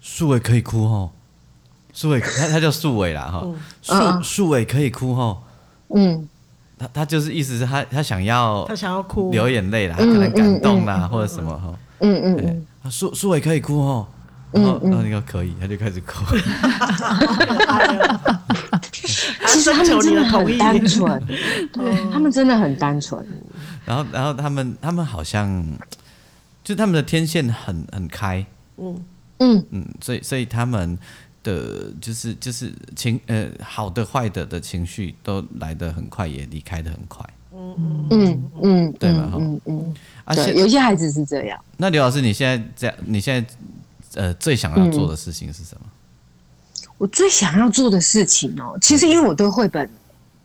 [0.00, 1.10] 树伟可以哭吼，
[1.92, 3.46] 树伟 他他叫树伟啦哈，
[3.82, 5.42] 树树伟可以哭吼，
[5.94, 6.26] 嗯，
[6.78, 9.30] 他他就是意思是他他想要他想要哭。
[9.32, 14.06] 流眼泪啦，他可能感动啦或者什么哈，嗯嗯嗯，树树伟可以哭吼，
[14.52, 16.24] 然后然后那个可以，他就开始哭，
[18.92, 21.26] 其实他们真的很单纯，
[21.72, 23.24] 对，他们真的很单纯，
[23.84, 25.64] 然后然后他们他们好像。”
[26.64, 28.44] 就他们的天线很很开，
[28.76, 29.02] 嗯。
[29.38, 29.64] 嗯。
[29.70, 30.98] 嗯，所以所以他们
[31.42, 37.24] 的就是就是情呃好的坏的的情绪都来得很快，也离开的很快，
[37.54, 39.32] 嗯嗯嗯嗯，对吧？
[39.38, 39.94] 嗯嗯，
[40.26, 41.58] 而且有些孩子是这样。
[41.78, 43.50] 那刘老师，你现在这样，你现在
[44.18, 45.86] 呃最想要做的事情是什么？
[46.98, 49.88] 我最想要做的事情哦，其实因为我对绘本。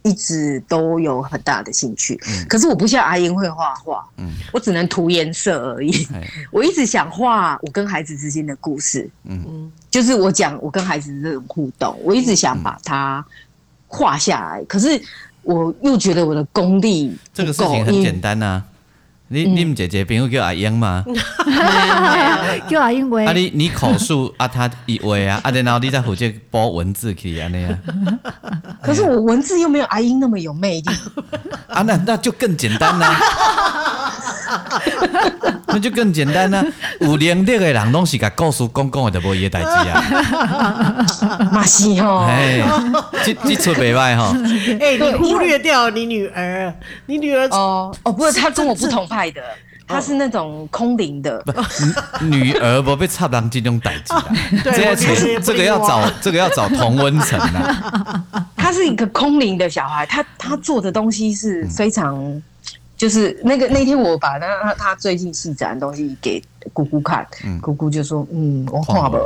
[0.06, 6.06] 一直都有很大的兴趣，嗯、可是我不像阿英会画画，嗯、我只能涂颜色而已。
[6.52, 13.26] 我一直想画我跟孩子之间的故事，嗯，就是我讲我跟孩子的这种互动，我一直想把它
[13.88, 14.60] 画下来。
[14.60, 15.02] 嗯、可是
[15.42, 18.62] 我又觉得我的功力，这个事情很简单啊。
[19.34, 21.04] 你你们姐姐朋友叫阿英吗？
[22.70, 23.26] 叫阿英喂。
[23.26, 27.78] 啊，你你口述 啊，他一喂啊，啊，然后你再负责播文字去啊那样。
[28.82, 30.90] 可是我文字又没有阿英那么有魅力。
[31.68, 34.03] 啊，那那就更简单啦。
[35.68, 36.64] 那就更简单啦。
[37.00, 41.50] 有能力的人拢是甲故事讲讲的，就无伊个代志啊。
[41.52, 42.26] 嘛是哦。
[42.30, 42.62] 哎，
[43.26, 44.36] 这这出袂歹吼。
[44.80, 46.74] 哎，你忽略掉你女儿，
[47.08, 49.32] 你女儿哦哦，不是，她跟我不同派。
[49.32, 49.42] 的，
[49.88, 51.54] 他是那种空灵的，不，
[52.26, 54.26] 女儿不被插当这种代志啊，
[54.64, 58.24] 这这个要找这个要找同温层啊。
[58.56, 62.42] 他是一个空灵的小孩，他他做的东西是非常，
[63.04, 66.42] 就是那个那天我把那他他最近戏展的东西给
[66.72, 67.28] 姑姑看，
[67.62, 69.18] 姑姑就说：“嗯，我画不。”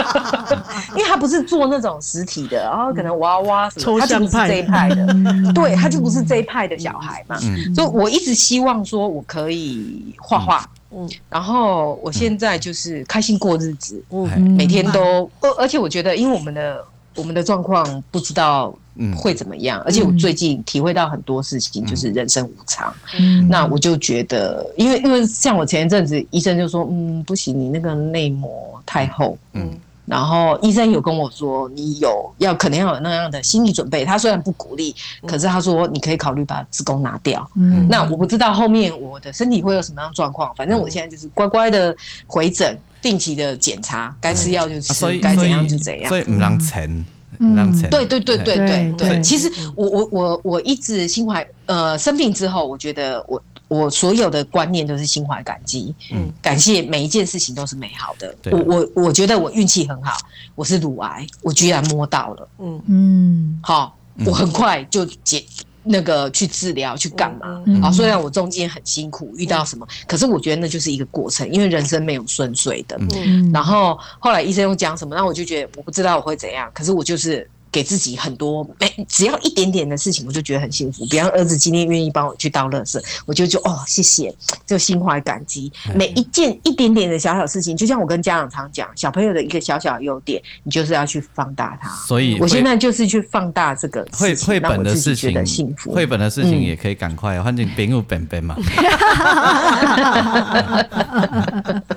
[0.94, 5.06] 因为他不是做那种实体的，然后可能娃娃什么，他就不是这一派的，
[5.54, 7.38] 对，他就不是这一派的小孩嘛。
[7.74, 16.84] 所以我一直希望说我可以画画，嗯，然后我现在就是开心过日子，嗯，每天都，而而且我觉得，因为我们的
[17.16, 18.72] 我们的状况不知道。
[18.98, 19.78] 嗯，会怎么样？
[19.84, 22.90] 而且我最近体会到很多事情，就是人生无常。
[23.18, 29.36] 嗯，那我就觉得，因为因为像我前一阵子，医生就说，嗯，不行，你那个内膜太厚。
[29.52, 29.70] 嗯，
[30.06, 34.04] 然后医生有跟我说，你有要可能要有那样的心理准备。
[34.04, 34.94] 他虽然不鼓励，
[35.26, 37.48] 可是他说你可以考虑把子宫拿掉。
[37.56, 40.54] 嗯，那我不知道后面我的身体会有什么样状况。
[40.54, 41.94] 反正我现在就是乖乖的
[42.26, 46.08] 回诊，定期的检查，该吃药就吃，该怎样就怎样。
[46.08, 47.04] 所以唔让钱。
[47.38, 47.54] 嗯，
[47.90, 58.34] 对对对对对对，其实我我我我一直心怀呃生病之后，我觉得我我所有的观念都是心怀感激，嗯，感谢每一件事情都是美好的。
[58.52, 60.16] 我我我觉得我运气很好，
[60.54, 65.44] 我是乳癌，我居然摸到了，嗯嗯，好，我很快就解。
[65.88, 67.62] 那个去治疗去干嘛？
[67.80, 72.98] 啊，虽然我中间很辛苦，遇到什么，可是我觉得那就是一个过程，因为人生没有顺遂的。
[73.14, 77.48] 嗯，然后后来医生又讲什么，那我就觉得我不知道我会怎样，可是我就是。
[77.76, 81.04] 给自己很多，每只要一点点的事情，我就觉得很幸福。
[81.10, 84.34] 比方儿子今天愿意帮我去倒垃圾，我就就哦，谢谢，
[84.66, 85.70] 就心怀感激。
[85.94, 91.90] 每一件一点点的小小事情，就像我跟家长常讲，小朋友的一个小小优点，你就是要去放大它。
[92.06, 95.92] 所以我现在就是去放大这个绘绘本的事情，幸福。
[95.92, 98.56] 绘本的事情也可以赶快，反正边有本本嘛。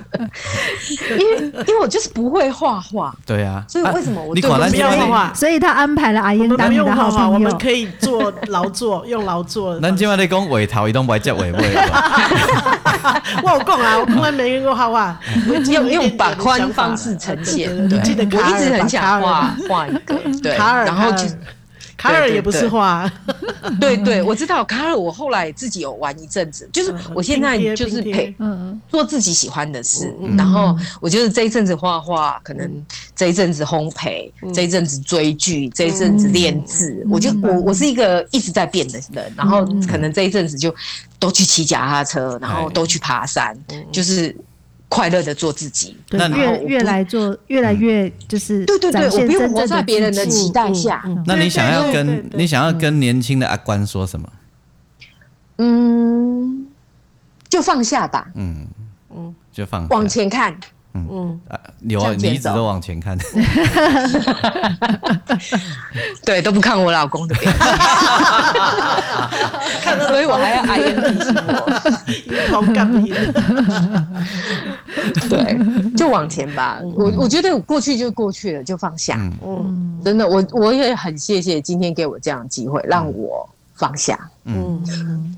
[1.18, 5.34] 因为因为我就是不会画画，对啊，所以为什么我你管他不要画画？
[5.34, 5.80] 所以他。
[5.80, 9.80] 安排了阿英当你的好朋友，我们可以做劳作，用劳作。
[9.80, 11.52] 咱今晚在讲画头，伊都不接画尾。
[13.42, 15.18] 我有讲啊，我从来没用过画画，
[15.70, 17.70] 用 用把宽方式呈现。
[17.88, 21.24] 对，我一直很想画画一个，对，然后就。
[22.00, 23.06] 卡尔也不是画，
[23.78, 24.96] 对对，我知道卡尔。
[24.96, 28.34] 我后来自己有玩一阵子，就是我现在就是陪
[28.88, 32.70] 做自己喜欢的事，然后我就是这一阵子画画，可能
[33.14, 37.06] 这一阵子烘焙，这一阵子追剧，这一阵子练字。
[37.10, 40.74] 我就我我是一个一直在变的人，然后可能这一阵子就
[41.18, 43.54] 都去骑脚踏车，然后都去爬山，
[43.92, 44.34] 就是。
[44.90, 51.02] 快乐的做自己，对，越越来做越来越就是对对对，我不用活在别人的期待下。
[51.24, 54.28] 那你想要跟你想要跟年轻的阿关说什么？
[55.56, 56.66] 嗯，
[57.48, 58.28] 就放下吧。
[58.34, 58.66] 嗯。
[59.12, 60.56] 嗯，就放往前看。
[60.94, 61.40] 嗯。
[61.48, 63.18] 啊，有啊，你一直都往前看，
[66.24, 67.34] 对，都不看我老公的。
[67.36, 67.52] 脸，
[70.08, 71.70] 所以我还要爱人提醒我，
[72.50, 72.90] 好 感
[75.28, 75.58] 对，
[75.96, 76.80] 就往前吧。
[76.94, 79.16] 我我觉得过去就过去了，就放下。
[79.44, 84.18] 嗯，真的，我我也很谢谢今天给我这样的机会，让我放下。
[84.44, 84.82] 嗯，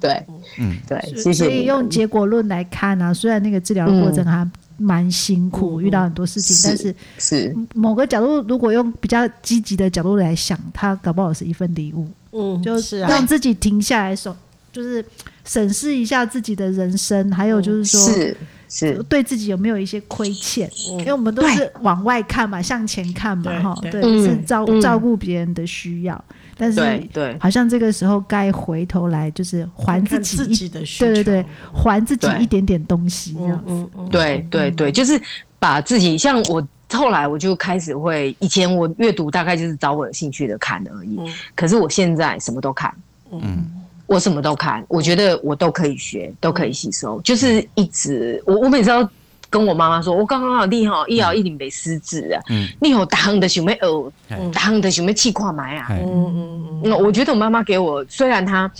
[0.01, 0.25] 对，
[0.59, 1.35] 嗯，对，谢谢。
[1.35, 4.47] 所以用结果论来看呢，虽然那个治疗的过程还。
[4.83, 7.57] 蛮辛苦，遇到很多事情，但是是。
[7.75, 12.09] 某个角度，如果用比较积极的角度来想，它搞不好是一份礼物。
[12.33, 14.37] 嗯，就是让自己停下来，手
[14.73, 15.05] 就是
[15.45, 18.37] 审视一下自己的人生，还有就是说，是
[18.73, 19.03] 是。
[19.05, 20.71] 对自己有没有一些亏欠？
[20.99, 26.25] 因为我们都是往外看嘛，向前看嘛，哈，对，是照照顾别人的需要。
[26.57, 26.79] 但是，
[27.13, 33.89] 对，好像这个时候该回头来，就是还自己一，对对对，还自己一点点东西，这样子。
[34.11, 35.21] 对对对，就是
[35.59, 41.19] 把自己，像我后来我就开始会，以前我阅读大概就是找我有兴趣的看而已，
[41.57, 42.95] 可是我现在什么都看，
[43.33, 43.67] 嗯，
[44.13, 49.09] 我什么都看，我觉得我都可以学，都可以吸收，就是一直，我我每次都。
[49.53, 52.41] 跟我妈妈说，我刚刚好你好，一摇一定没失智啊。
[52.49, 54.11] 嗯，你好，大亨的想要学，
[54.51, 55.89] 大亨的想要去看买啊。
[55.91, 56.81] 嗯嗯嗯。
[56.85, 58.73] 那我觉得我妈妈给我，虽然她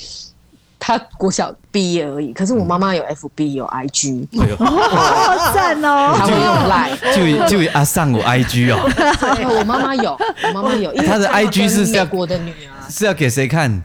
[0.79, 4.27] 她国小毕业而已，可是我妈妈有 FB 有 IG，
[4.57, 6.15] 好赞哦。
[6.17, 8.81] 她会用 Line，就就阿桑有 IG 哦。
[9.59, 13.83] 我妈妈有，我妈妈有， 她的 IG 是美国的女儿，是要给谁看？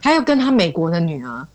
[0.00, 1.46] 她要跟他美国的女儿。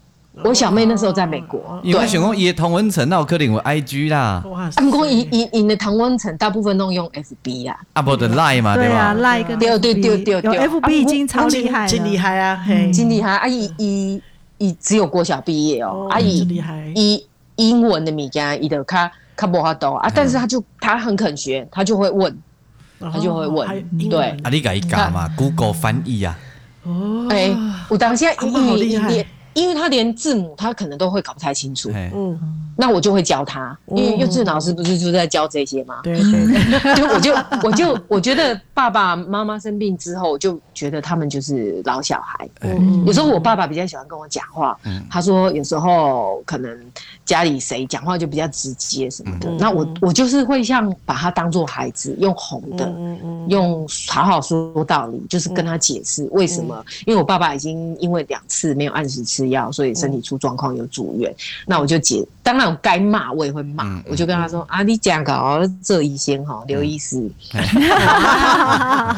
[0.44, 4.44] 我小妹那时候在美国，因为想讲伊的同温层，那有可能有 IG 啦。
[4.76, 13.36] 他们讲伊伊伊的同温层大部分都用 FB 啊，啊不的 Line 嘛，对吧？Line 跟对对对对对，FB 已经超厉害，真厉害啊，嘿，真厉害。
[13.36, 13.48] 啊！
[13.48, 14.22] 伊伊
[14.58, 16.40] 伊只有国小毕业哦，啊伊
[16.96, 17.28] 伊
[17.58, 22.36] 英文的物件伊都卡卡无法度啊，但是他就他很肯学，他就会问，
[23.00, 23.70] 他就会问，
[24.10, 26.36] 对，啊你改一改嘛，Google 翻译啊，
[26.84, 27.56] 哦，哎，
[27.88, 29.26] 我当下英语也。
[29.54, 32.40] 因为他连字母他可能都会搞不太清楚，嗯，
[32.76, 36.00] 那我就会教他，因为幼稚园老师不是就在教这些吗？
[36.04, 37.34] 对对对， 就我就
[37.64, 42.50] 我就我觉得爸爸妈妈生病之后，我就觉得他们就是老小孩。
[42.62, 44.78] 嗯有时候我爸爸比较喜欢跟我讲话，
[45.10, 46.78] 他说有时候可能
[47.26, 52.94] 家里谁讲话就比较直接什么的，那我我就是会像把他当做孩子，用哄的，
[53.50, 61.34] 用好好说道理，就是跟他解释为什么，因为我爸爸已经因为两次没有按时吃药，所以身体出状况有住院，
[61.66, 67.18] 那我就解，当然我该骂我也会骂，我就跟他说啊，你讲搞这医生哈，刘医师，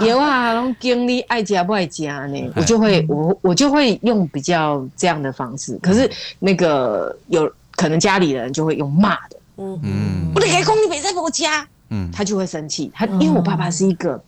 [0.01, 6.09] 有啊，然后经理爱加不爱加呢，我就会我我就会用比较这样的方式，可是
[6.39, 9.79] 那个有可能家里人就会用骂的，嗯。
[9.83, 10.31] 嗯。
[10.35, 14.21] 我得开工，你别在我家，嗯，他就会生气，他因为我爸爸是一个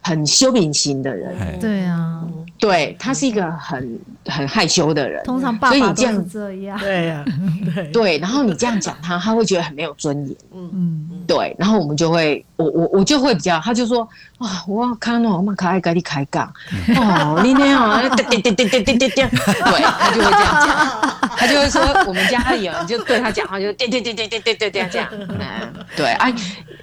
[0.00, 1.58] 很羞凄型的人，嘿。
[1.60, 2.24] 对啊，
[2.58, 6.78] 对他是一个很很害羞的人，通常爸所以你这样爸都是这样。
[6.78, 7.24] 对呀，
[7.74, 10.36] 对，对，然后你这样讲他，他会觉得很没有尊严。
[10.52, 14.08] 嗯，对，然后我们就会，我我我就会比较，他就说，
[14.38, 16.46] 哇，我看到我妈可爱跟你开杠，
[16.96, 25.38] 哦，你那样，对对对对对对对对，对他就会这样讲，他就会说，我们家里人就对他讲话就对对对对对对对对这样，嗯，
[25.96, 26.32] 对啊，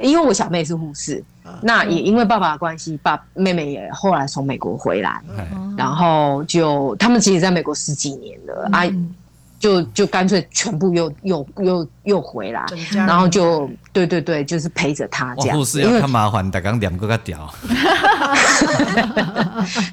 [0.02, 1.24] 因为我小妹是护士，
[1.62, 5.22] 那也因为爸爸的关系，爸妹妹也后来从美国回来，
[5.78, 8.84] 然后就他们其实在美国十几年了，啊。
[9.60, 15.58] 就就干脆全部又又又又回来，然后就对对对，就是陪着他这样。
[15.58, 17.54] 护士要看麻烦，大刚两个个屌。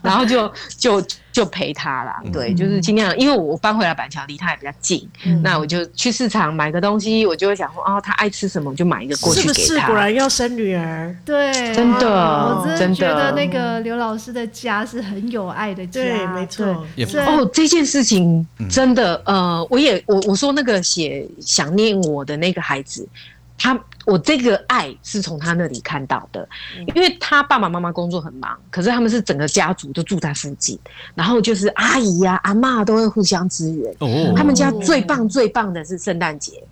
[0.03, 5.09] 然后就就就陪他啦，对，就是尽量，因为我搬回来板桥离他也比较近，
[5.43, 9.53] 那我就去市场买个东西，我就会想说，哦，他爱吃什么，我就买一个过去给他。
[9.53, 11.15] 是不是果然要生女儿？
[11.25, 16.67] 对，真的，我真的觉得那个刘老师的家是很有爱的家，对，没错。
[16.67, 23.09] 哦，这件事情真的，呃，我也我我说那个写想念我的那个孩子，
[23.57, 23.79] 他。
[24.07, 26.49] 我这个爱是从他那里看到的，
[26.95, 30.77] 因为他爸爸妈妈工作很忙，可是他们是整个家族都住在附近，
[31.15, 33.95] 然后就是阿姨呀、啊、阿妈都会互相支援。
[33.99, 36.65] 哦，他们家最棒最棒的是圣诞节，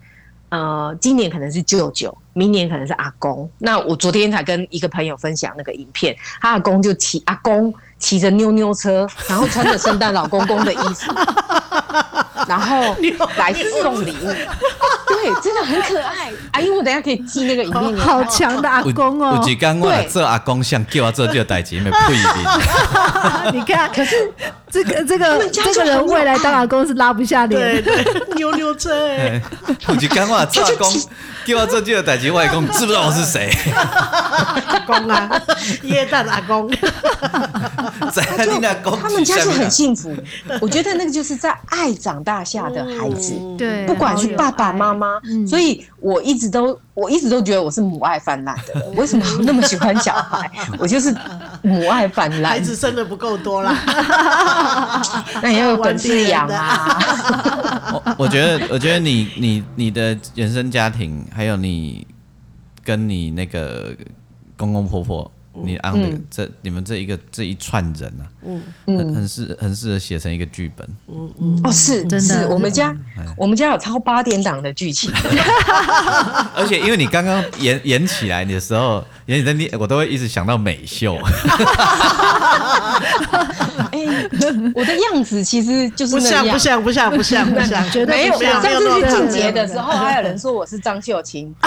[0.49, 3.49] 呃，今年可能是舅舅，明年可能是阿公。
[3.59, 11.13] 那我昨天才跟一个朋友分享那个影片，他阿公就骑阿公骑着妞妞车，然后穿着圣诞老公公的衣服，
[12.49, 12.97] 然后
[13.37, 13.53] 来
[13.83, 14.29] 送礼物。
[15.09, 16.31] 对，真的很可爱。
[16.53, 17.97] 阿 姨，我等下可以寄那个影片。
[17.97, 19.41] 好强的阿公哦！
[19.43, 23.55] 有一天我做阿公想叫我做这个代志，没不一定。
[23.59, 24.31] 你看，可是
[24.71, 27.83] 这个这个这个人未来当阿公是拉不下脸。
[27.83, 29.41] 对对，牛牛车哎。
[29.89, 30.93] 有一天我做阿公
[31.45, 33.51] 叫我做这个代志，我阿公知不知道我是谁？
[33.75, 35.31] 阿公啊，
[35.85, 36.71] 耶诞阿公。
[38.13, 40.15] 在你那公，他们家是很幸福。
[40.61, 44.98] 我觉得那个就是在爱长大下的孩子，对，不管是爸爸妈妈，
[45.47, 48.85] 所以我一直都我一直都觉得我是母爱泛滥的。
[48.97, 50.51] 为什么我那么喜欢小孩？
[50.79, 51.15] 我就是
[51.63, 52.53] 母爱泛滥。
[52.53, 53.75] 孩子生的不够多啦，
[55.43, 56.99] 那也要有本事养啊。
[57.93, 62.07] 我我觉得，我觉得你你你的原生家庭，还有你
[62.85, 63.95] 跟你那个
[64.57, 65.31] 公公婆婆。
[65.65, 72.95] 你安的这你们这一个这一串人啊，嗯，很很适很适合写成一个剧本，嗯嗯，哦是真的，我们家
[73.37, 75.11] 我们家有超八点档的剧情，
[76.55, 81.33] 而且因为你刚刚演演起来的时候，演你的我都会一直想到美秀，哎，
[84.75, 91.55] 我的样子其实就是不像不像不像不像不像，绝对没有，上次去进节的时候，还有人说我是张秀清，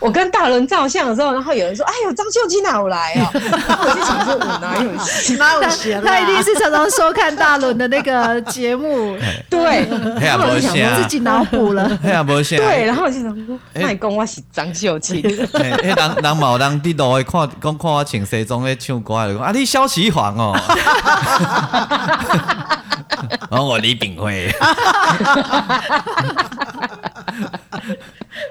[0.00, 4.90] 我跟大伦照相的时候，然后有人说：“哎呦，张秀清哪有来哦？”我就想说：“我哪有
[5.38, 6.02] 哪有闲？
[6.02, 9.16] 他一定是常常收看大伦的那个节目。
[9.50, 9.86] ”对，
[10.20, 11.88] 然后我就想说自己脑补了。
[12.02, 15.22] 对对，然后我就想说：“那你讲我是张秀清。”
[15.54, 20.54] 哎，人人某人伫路会看，讲看我穿西装在唱歌，就讲啊，你萧其煌哦。
[23.50, 24.52] 然 后我李炳辉。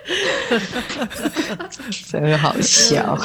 [2.07, 3.17] 真好笑，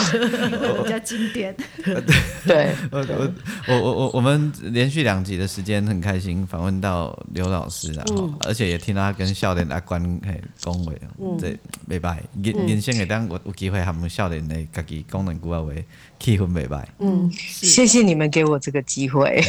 [0.82, 1.54] 比较经典。
[2.46, 3.32] 对，我我
[3.68, 10.92] 我我我我们连续两集的时间很开心访问到刘老师，然后而且也听到他跟少年阿关嘿讲话，
[11.38, 11.48] 这
[11.88, 12.18] 袂歹。
[12.42, 15.62] 人人生会当我有机会和少年的家己讲两句话，
[16.20, 16.84] 气氛袂歹。
[16.98, 19.42] 嗯，谢谢你们给我这个机会。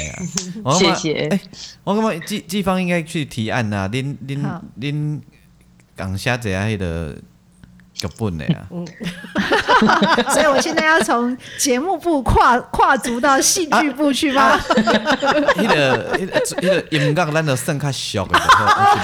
[0.80, 1.40] 谢谢。
[1.84, 5.20] 我感觉季季芳应该去提案呐，恁恁恁
[5.96, 7.16] 讲写一下迄个。
[7.96, 8.62] 脚本的呀。
[10.30, 14.60] 所以我现在要从节目部跨跨足到戏剧部去吗？
[15.56, 18.48] 那个那个那个音乐，咱就算较俗的是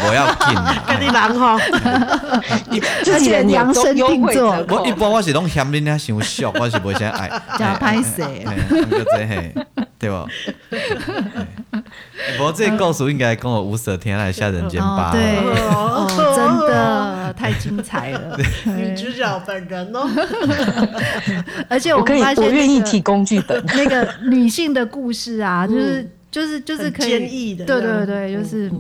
[0.06, 0.54] 不要紧。
[0.88, 1.58] 跟你讲哈，
[2.70, 4.52] 而且量身定做。
[4.68, 7.30] 我一般我是拢嫌恁遐伤俗，我是不想爱。
[7.58, 8.28] 叫拍摄，
[8.92, 9.56] 就这嘿，
[10.02, 10.26] 对吧？
[12.38, 15.12] 不过这个故事应该跟我无舍天来下人间吧？
[15.14, 15.36] 对，
[16.36, 18.36] 真的太精彩了。
[18.66, 20.10] 女主角本人哦，
[21.70, 23.64] 而且我可以，我愿意提工具本。
[23.78, 28.72] 那个女性的故事啊，就是就是就是可以，坚毅的，对对对，就是。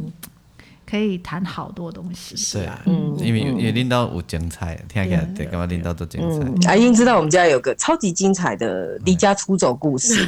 [0.91, 6.69] 可以谈好多东西，是啊，嗯，因为因为领导有精彩，听起来对，干嘛领导都精彩。
[6.69, 10.27] 阿英知道我们家有个超级精彩的离家出走故事，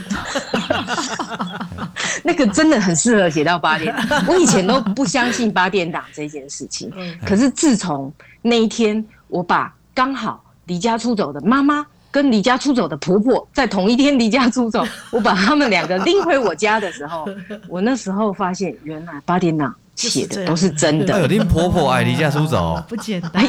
[2.24, 3.94] 那个真的很适合写到八点。
[4.26, 6.90] 我以前都不相信八点档这件事情，
[7.26, 8.10] 可是自从
[8.42, 17.28] 那一天，我把刚好离家出走的妈妈跟离家出走的婆婆在同一天离家出走，我把他们两个拎回我家的时候，
[17.68, 19.76] 我那时候发现，原来八点档。
[19.96, 21.20] 写的都是真的。
[21.22, 23.46] 有恁婆婆爱离家出走，不简单。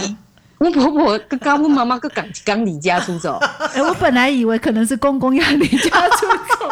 [0.58, 3.38] 我婆婆跟刚问妈妈个刚刚离家出走。
[3.74, 6.70] 哎，我本来以为可能是公公要离家出走。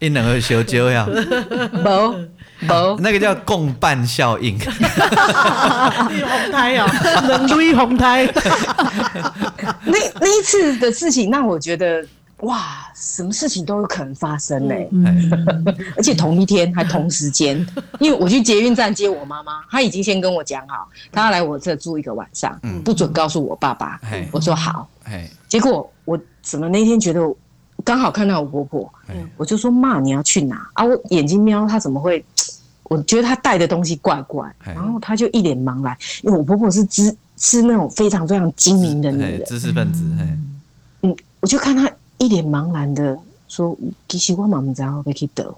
[0.00, 2.14] 一两个小酒呀，无
[2.66, 4.58] 无，那个叫共伴效应。
[4.58, 4.70] 红
[6.50, 6.86] 胎啊，
[7.28, 8.26] 能追红胎。
[9.84, 12.04] 那那一次的事情让我觉得。
[12.42, 14.88] 哇，什么事情都有可能发生呢、欸？
[14.92, 15.30] 嗯、
[15.96, 17.54] 而且同一天还同时间，
[18.00, 24.00] 因为我去捷运站接我妈妈，她已经先跟我讲好，她要来我这住一个晚上，嗯、不准告诉我爸爸。
[24.10, 24.88] 嗯、我说好。
[25.10, 27.20] 嗯、结果我怎么那天觉得
[27.84, 30.84] 刚好看到我婆婆，嗯、我就说妈，你要去哪啊？
[30.84, 32.24] 我眼睛瞄她怎么会？
[32.84, 40.02] 我觉得她带的东西怪怪，嗯、然后她就一脸茫然，因为我婆婆是知是那种非常非常精明的女人，知识分子。
[41.02, 41.90] 嗯，我就看她。
[42.20, 43.18] 一脸茫然的
[43.48, 43.76] 说
[44.08, 45.52] ：“其实我妈妈知道被去得。”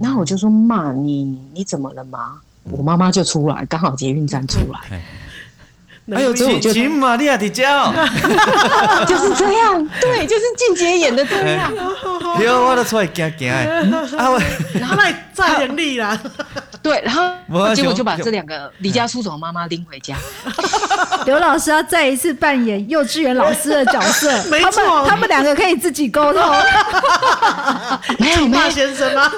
[0.00, 2.40] 然后我就说：“妈，你你怎么了吗？”
[2.70, 5.02] 我妈妈就出来，刚好捷运站出来。
[6.14, 7.92] 哎呦，金金玛利亚的叫，
[9.08, 11.72] 就是这样，对，就是俊杰演的这样。
[12.40, 14.40] 有我都出来惊惊的，啊我，
[14.78, 16.16] 然后来再演力啦。
[16.82, 20.14] 对，然后结果就把这两个离家出走的妈妈拎回家。
[21.24, 26.40] 刘老师要再一次扮演幼稚园老师的角色，没错，他们两个可以自己沟通。
[28.18, 29.28] 没有，没有先生吗？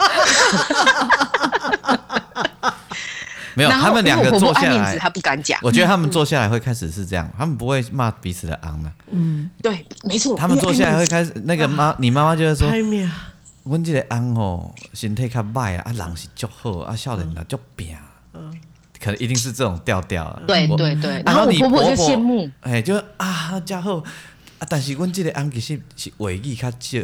[3.58, 5.58] 没有，他们两个坐下来，他不敢讲。
[5.64, 8.92] 我觉得他们坐下来会开始是这样，他们不会骂彼此的昂的。
[9.10, 10.36] 嗯，对，没错。
[10.36, 12.68] 他们坐下来会开始，那个妈，你妈妈就会说
[13.64, 17.96] ：“我这个昂哦，身体较歹啊，啊，人是足好啊，少年啊足拼。”
[18.32, 18.56] 嗯，
[19.02, 20.40] 可能一定是这种调调。
[20.46, 21.20] 对对对。
[21.26, 26.98] 然后你婆婆就羡慕，哎，就啊，家好啊，但是我这个昂其实是话语较少，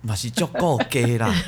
[0.00, 1.30] 嘛是足够给啦。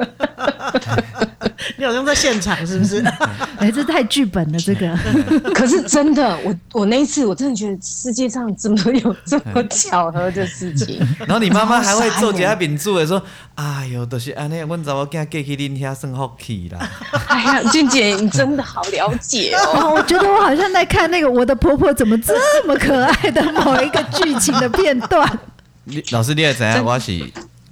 [1.76, 3.02] 你好像在现场是不是？
[3.58, 4.94] 哎，这太剧本了，这个。
[5.54, 10.98] 可是真的，我我那一次我真的觉得世界上怎么有这么巧合的事情？
[11.20, 13.22] 然后你妈妈还会做其他饼子，说
[13.56, 16.88] ：“哎呦，都是安尼，我找我家过去恁遐算福气啦。”
[17.28, 19.94] 哎呀，俊姐，你真的好了解哦！
[19.94, 22.34] 我觉得我好像在看那个《我的婆婆怎么这
[22.66, 25.38] 么可爱》的某一个剧情的片段。
[25.84, 27.18] 你老师，你也怎样我是？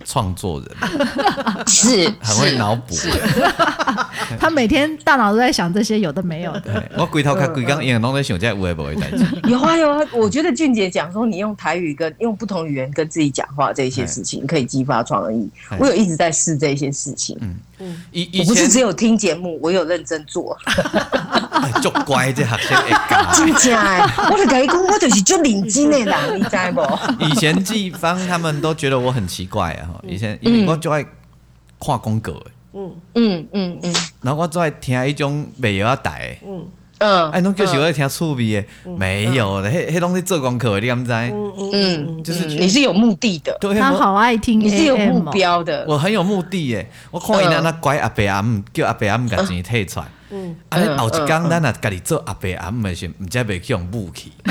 [0.04, 0.68] 创作人
[1.66, 2.94] 是很会脑补，
[4.38, 6.82] 他每天大脑都在想这些有的没有的。
[6.96, 9.24] 我龟头看，规刚因为拢在想这会不会代志。
[9.48, 15.48] 有啊有啊，我觉得俊杰讲说，你用台语跟用不同语言跟自己讲话这些事情，可以激发创意。
[15.78, 17.36] 我有一直在试这些事情。
[17.40, 17.96] 嗯嗯，
[18.40, 20.56] 我不是只有听节目，我有认真做。
[21.82, 23.32] 足乖这学生会教。
[23.34, 27.24] 真的，我跟你讲，我就是足认真的啦，你知不？
[27.24, 30.00] 以前季芳他们都觉得我很奇怪啊。
[30.06, 31.02] 以前因为我就爱
[31.78, 32.32] 看广告，
[32.72, 36.66] 嗯嗯嗯嗯，然后我就爱听一种美药台，嗯
[36.98, 38.64] 嗯，哎，侬就是我爱听趣味的，
[38.96, 41.12] 没有的，迄迄拢是做功课，你敢知？
[41.12, 50.06] 嗯嗯，就是你是有目的的，他好爱听，你是有目标的，我很有目的耶，我看伊那那乖阿伯阿姆，叫阿伯阿姆把钱退出来。
[50.30, 54.32] 嗯，啊，后一工咱啊，家己做阿伯阿姆的时，唔知要去用武器。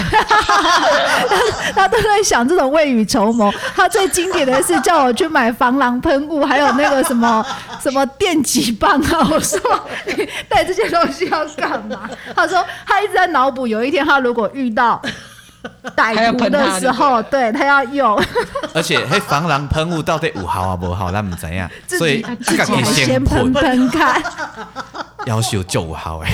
[1.75, 3.53] 他都在想这种未雨绸缪。
[3.75, 7.45] 他最经典的是叫我去买防狼喷雾，还有那个什么
[7.82, 9.28] 什么电击棒啊。
[9.32, 9.59] 我说
[10.05, 12.09] 你带这些东西要干嘛？
[12.36, 15.01] 他说他一直在脑补，有一天他如果遇到。
[15.95, 18.22] 歹徒的时候，对他要用，
[18.74, 24.22] 而且那防狼喷雾到底有效啊，无效咱唔知呀，己所以自己先喷喷看，
[25.26, 26.30] 要求就有效诶。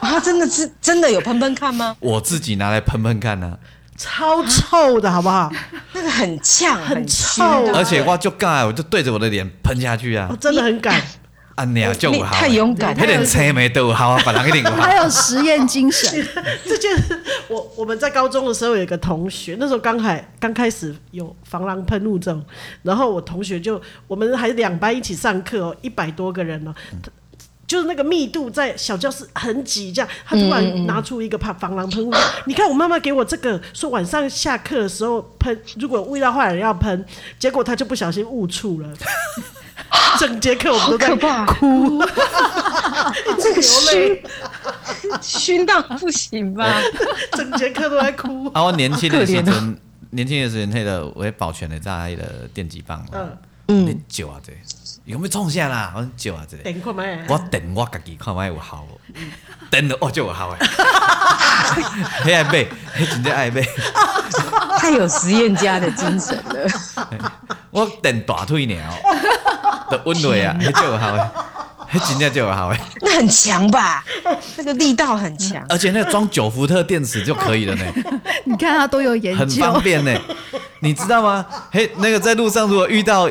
[0.00, 1.94] 他真的是真的有喷喷看吗？
[2.00, 3.56] 我自己拿来喷喷看呢，
[3.96, 5.52] 超臭的好不好？
[5.92, 7.44] 那个很呛，很臭，
[7.74, 10.26] 而且我就干，我就对着我的脸喷下去啊！
[10.30, 11.00] 我真的很敢。
[11.60, 16.10] 啊，你啊，就太勇敢，有点车没都好啊，把人给领还有实验精神。
[16.64, 22.42] 这就是我我们在高中的时候有一个同学，那时候刚开刚开始有防狼喷雾这种，
[22.82, 26.74] 然后我同学就我们还两班一起上课哦，一百多个人哦，
[27.66, 32.10] 就是那个密度在小教室很挤，这样他突然拿出一个怕防狼喷雾，
[32.46, 37.04] 你看我妈妈给我这个，说晚上下课的时候喷，如果味道坏人要喷，
[37.38, 38.88] 结果他就不小心误触了。
[40.18, 42.02] 整节课我们都在哭，
[43.40, 44.22] 这个熏
[45.20, 46.80] 熏到不行吧？
[47.32, 48.46] 整节课都在哭。
[48.54, 49.42] 啊，我年轻的时候，
[50.10, 53.36] 年轻的时候，那个我会保全的在那个电击棒嗯，
[53.68, 54.52] 嗯，久啊这，
[55.04, 55.92] 有没有冲下啦？
[55.96, 56.56] 我久啊这，
[57.28, 58.86] 我等我自己看麦有效，
[59.70, 60.66] 等了哦就有效诶，
[62.22, 62.68] 很爱背，
[63.10, 63.66] 真的爱背，
[64.78, 66.68] 太有实验家的精神了。
[67.70, 68.78] 我等大腿鸟。
[69.90, 71.30] 的温度啊， 还就有效哎，
[71.88, 74.04] 还真的就有效哎，那很强吧？
[74.56, 77.84] 那个力道很强，而且那个装九伏特电池就可以了呢。
[78.46, 80.16] 你看他都有研究，很方便呢。
[80.78, 81.44] 你知道吗？
[81.72, 83.28] 嘿，那个在路上如果遇到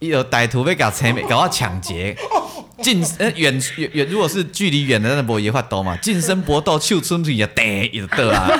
[0.00, 2.16] 有歹徒被搞抢，搞到抢劫，
[2.82, 8.50] 近呃远远远，如果是距离远的那波也发抖嘛，近身搏斗，秀春腿也得也得啊。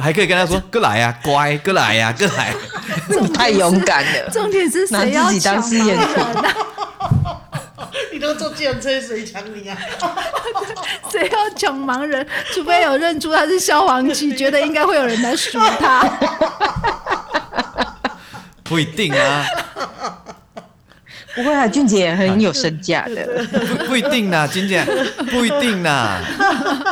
[0.00, 2.54] 还可以跟他说：“过来呀，乖，过来呀，过来。”
[3.34, 4.30] 太勇敢了。
[4.32, 5.98] 重点是谁要抢盲人？
[8.12, 9.76] 你都坐计程车，谁抢你啊？
[11.10, 12.26] 谁要抢盲人？
[12.52, 16.04] 除非有认出他是消防局，觉得应该会有人来说他。
[18.62, 19.46] 不一定啊。
[21.34, 23.26] 不会啊，俊杰很有身价的。
[23.50, 24.84] 不不一定呐，俊杰
[25.30, 26.20] 不一定呐。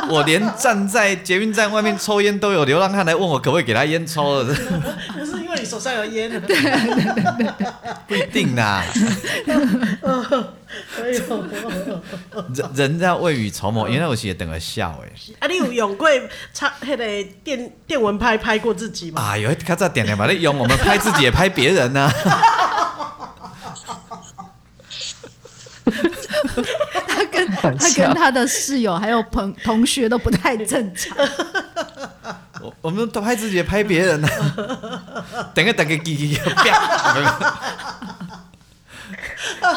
[0.09, 4.55] 我连站在捷运站外面抽烟都有流浪汉来问我可不可以给他烟抽了。
[5.17, 6.29] 不是因为你手上有烟。
[6.29, 6.57] 对对
[7.39, 7.67] 对
[8.09, 8.83] 不一定呐。
[12.55, 15.35] 人人在未雨绸缪，因为我是等个笑诶。
[15.39, 16.09] 啊，你有用过
[16.53, 17.05] 插那个
[17.45, 19.21] 电电蚊拍拍过自己吗？
[19.23, 22.11] 啊，有，他在点点把你用，我们拍自己也拍别人呢。
[27.09, 31.17] 他跟他跟他的室友还有朋同学都不太正常。
[32.63, 34.29] 我我们都拍自己也拍别人 呢。
[35.55, 36.39] 等 个等个，叽叽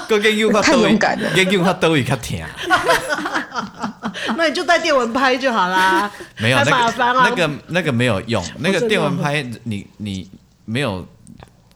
[0.07, 2.39] 个研究太勇敢了，研究他都会较疼。
[4.37, 6.11] 那你就带电蚊拍就好啦。
[6.37, 10.29] 没有那个那个那个没有用，那个电蚊拍你你
[10.65, 11.07] 没有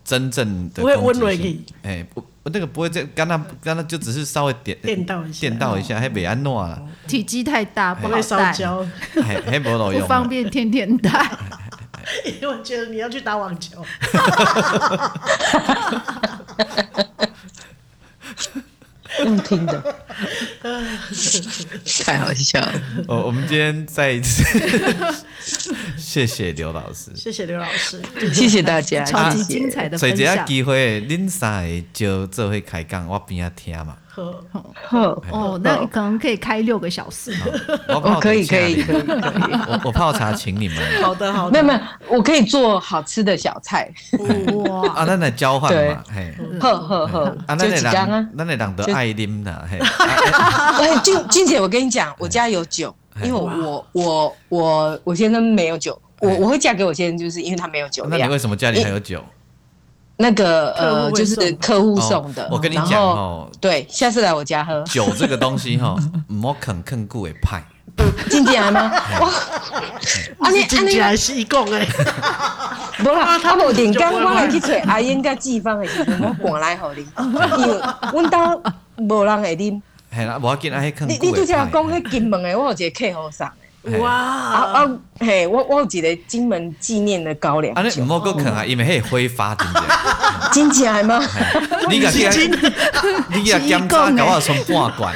[0.04, 1.66] 真正的不会温暖你。
[1.84, 2.24] 哎不。
[2.50, 6.82] 那个不会这样，刚刚刚刚就只是稍微点电到一下，电到一下还没安诺了。
[7.08, 8.86] 体积太大，不会烧焦，
[9.24, 11.32] 还还不老用，不方便天天带。
[12.26, 13.84] 因为我觉得你要去打网球。
[19.26, 19.96] 用听的，
[22.06, 22.82] 太好笑了。
[23.08, 24.44] 哦，我们今天再一次
[25.98, 28.02] 谢谢刘老师，谢谢刘老师，
[28.34, 30.00] 谢谢大家，超级精彩的分享。
[30.00, 33.98] 所以这个机会，恁三个就做会开讲，我边啊听嘛。
[34.12, 34.43] 好，
[34.88, 37.32] 好哦，那可能可以开六个小时。
[37.88, 39.53] 我可以，可以，可以， 可以。
[39.68, 40.78] 我我泡茶请你们。
[41.01, 41.51] 好的，好的。
[41.51, 43.89] 没有没有，我可以做好吃的小菜。
[44.68, 44.89] 哇！
[44.93, 46.34] 啊，那来交换嘛，嘿。
[46.60, 47.26] 喝喝喝。
[47.45, 49.78] 啊，那你人，那你人都爱啉的，嘿。
[50.84, 52.93] 哎，俊俊姐，我跟你讲，我家有酒，
[53.24, 58.05] 因为我我我我先生没有酒，我我会嫁给我先生，就是因为他没有酒。
[58.10, 59.24] 那你为什么家里还有酒？
[60.22, 62.46] 那个呃，就是客户送的。
[62.52, 65.96] 我跟你讲哦，对，下次来我家喝酒这个东西哈，
[66.28, 67.64] 唔好啃啃骨会派。
[68.30, 68.92] 进进来吗？
[69.22, 69.30] 哇，
[70.40, 71.88] 啊你进进来是一共诶。
[73.00, 78.62] 无啦， 他无电工，我来去找阿英甲季芳的时阵，我赶来互你，因为阮兜
[78.98, 79.82] 无人会啉。
[80.14, 81.26] 系啦，无要紧，啊，迄啃骨会派。
[81.26, 83.48] 你你拄则讲迄金门诶，我有一个客户送。
[84.00, 84.10] 哇！
[84.12, 87.74] 啊啊嘿，我我有一个金门纪念的高粱。
[87.76, 89.56] 啊，你唔好搁啃啊，因为迄会挥发，
[90.52, 91.22] 真正 系吗？
[91.90, 92.32] 你个检，
[93.30, 95.16] 你 个检查搞我从半罐。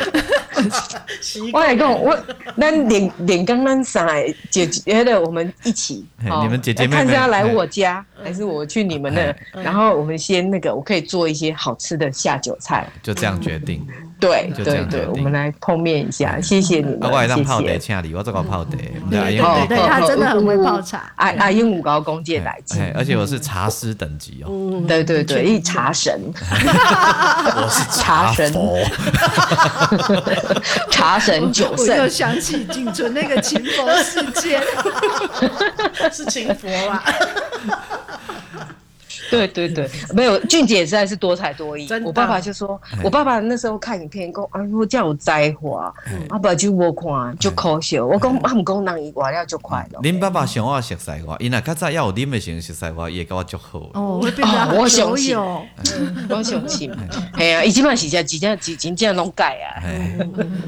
[1.51, 2.17] 我来讲，我
[2.57, 9.61] 咱连连刚刚上来姐姐的，我们一起，你们姐姐妹妹，看是要来我家，还是我去你们那？
[9.61, 13.85] 然后我们先那个，我可以做一些好吃的下酒菜，就这样决定。
[14.23, 16.99] 对对对，我们来碰面一下，谢谢你们。
[17.01, 18.71] 我来当泡茶请你，我做个泡茶。
[18.71, 18.79] 对
[19.67, 21.11] 对，他真的很会泡茶。
[21.15, 24.81] 阿阿鹦鹉高公借来记，而且我是茶师等级哦。
[24.87, 26.21] 对对对，一茶神。
[26.35, 28.53] 我是茶神。
[30.89, 31.87] 茶神九圣。
[31.87, 34.61] 我又想起仅存那个秦佛事件，
[36.11, 37.03] 是秦佛吧？
[39.33, 41.87] 对对对，没有俊姐实在是多才多艺。
[42.05, 45.93] 我爸爸就说，我爸爸那时候看影片，讲啊，我叫我栽花，
[46.29, 48.05] 阿爸就我看就可笑。
[48.05, 49.99] 我讲阿唔讲人伊话了就快乐。
[50.01, 53.79] 恁爸爸想我熟悉我，因为较早要有恁的时候熟悉我，也跟我足好。
[53.93, 54.21] 哦，
[54.77, 56.91] 我相信，我相信，
[57.37, 59.81] 系啊，伊即摆是只真正真真正拢改啊，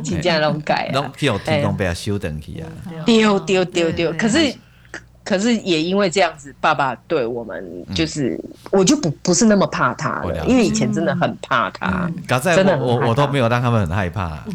[0.04, 2.68] 真正拢改啊，拢去互天公伯修等去啊，
[3.06, 4.54] 丢丢丢丢，可是。
[5.26, 8.40] 可是也因为这样子，爸爸对我们就是，
[8.72, 12.10] 我就不不是那么怕他了，因为以前真的很怕他，
[12.56, 14.40] 真的我我都没有让他们很害怕，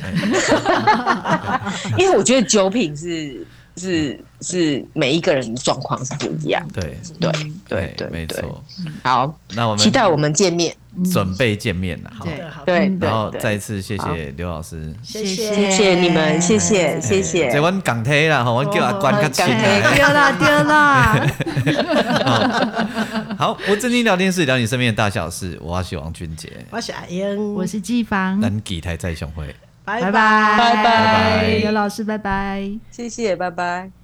[1.98, 3.44] 因为我觉得酒品是
[3.76, 6.98] 是是每一个人状况是不一样，对。
[7.18, 7.30] 对
[7.68, 8.62] 对对，没错。
[9.02, 10.74] 好，那我们期待我们见面。
[11.12, 12.26] 准备见面了，好，
[12.66, 15.54] 对，然后再次谢谢刘老师，谢谢。
[15.54, 17.48] 谢谢你们，谢谢谢谢。
[17.48, 21.26] 这阮港铁啦，我叫阿关较亲啊，丢啦丢啦。
[23.38, 29.54] 好，我 正经聊天室聊你身边的大小事，我是王俊杰，我是阿英，我是季芳，咱几台再相会，
[29.98, 30.56] 拜拜。
[30.58, 33.99] 拜拜，刘老师拜拜，谢谢，拜拜。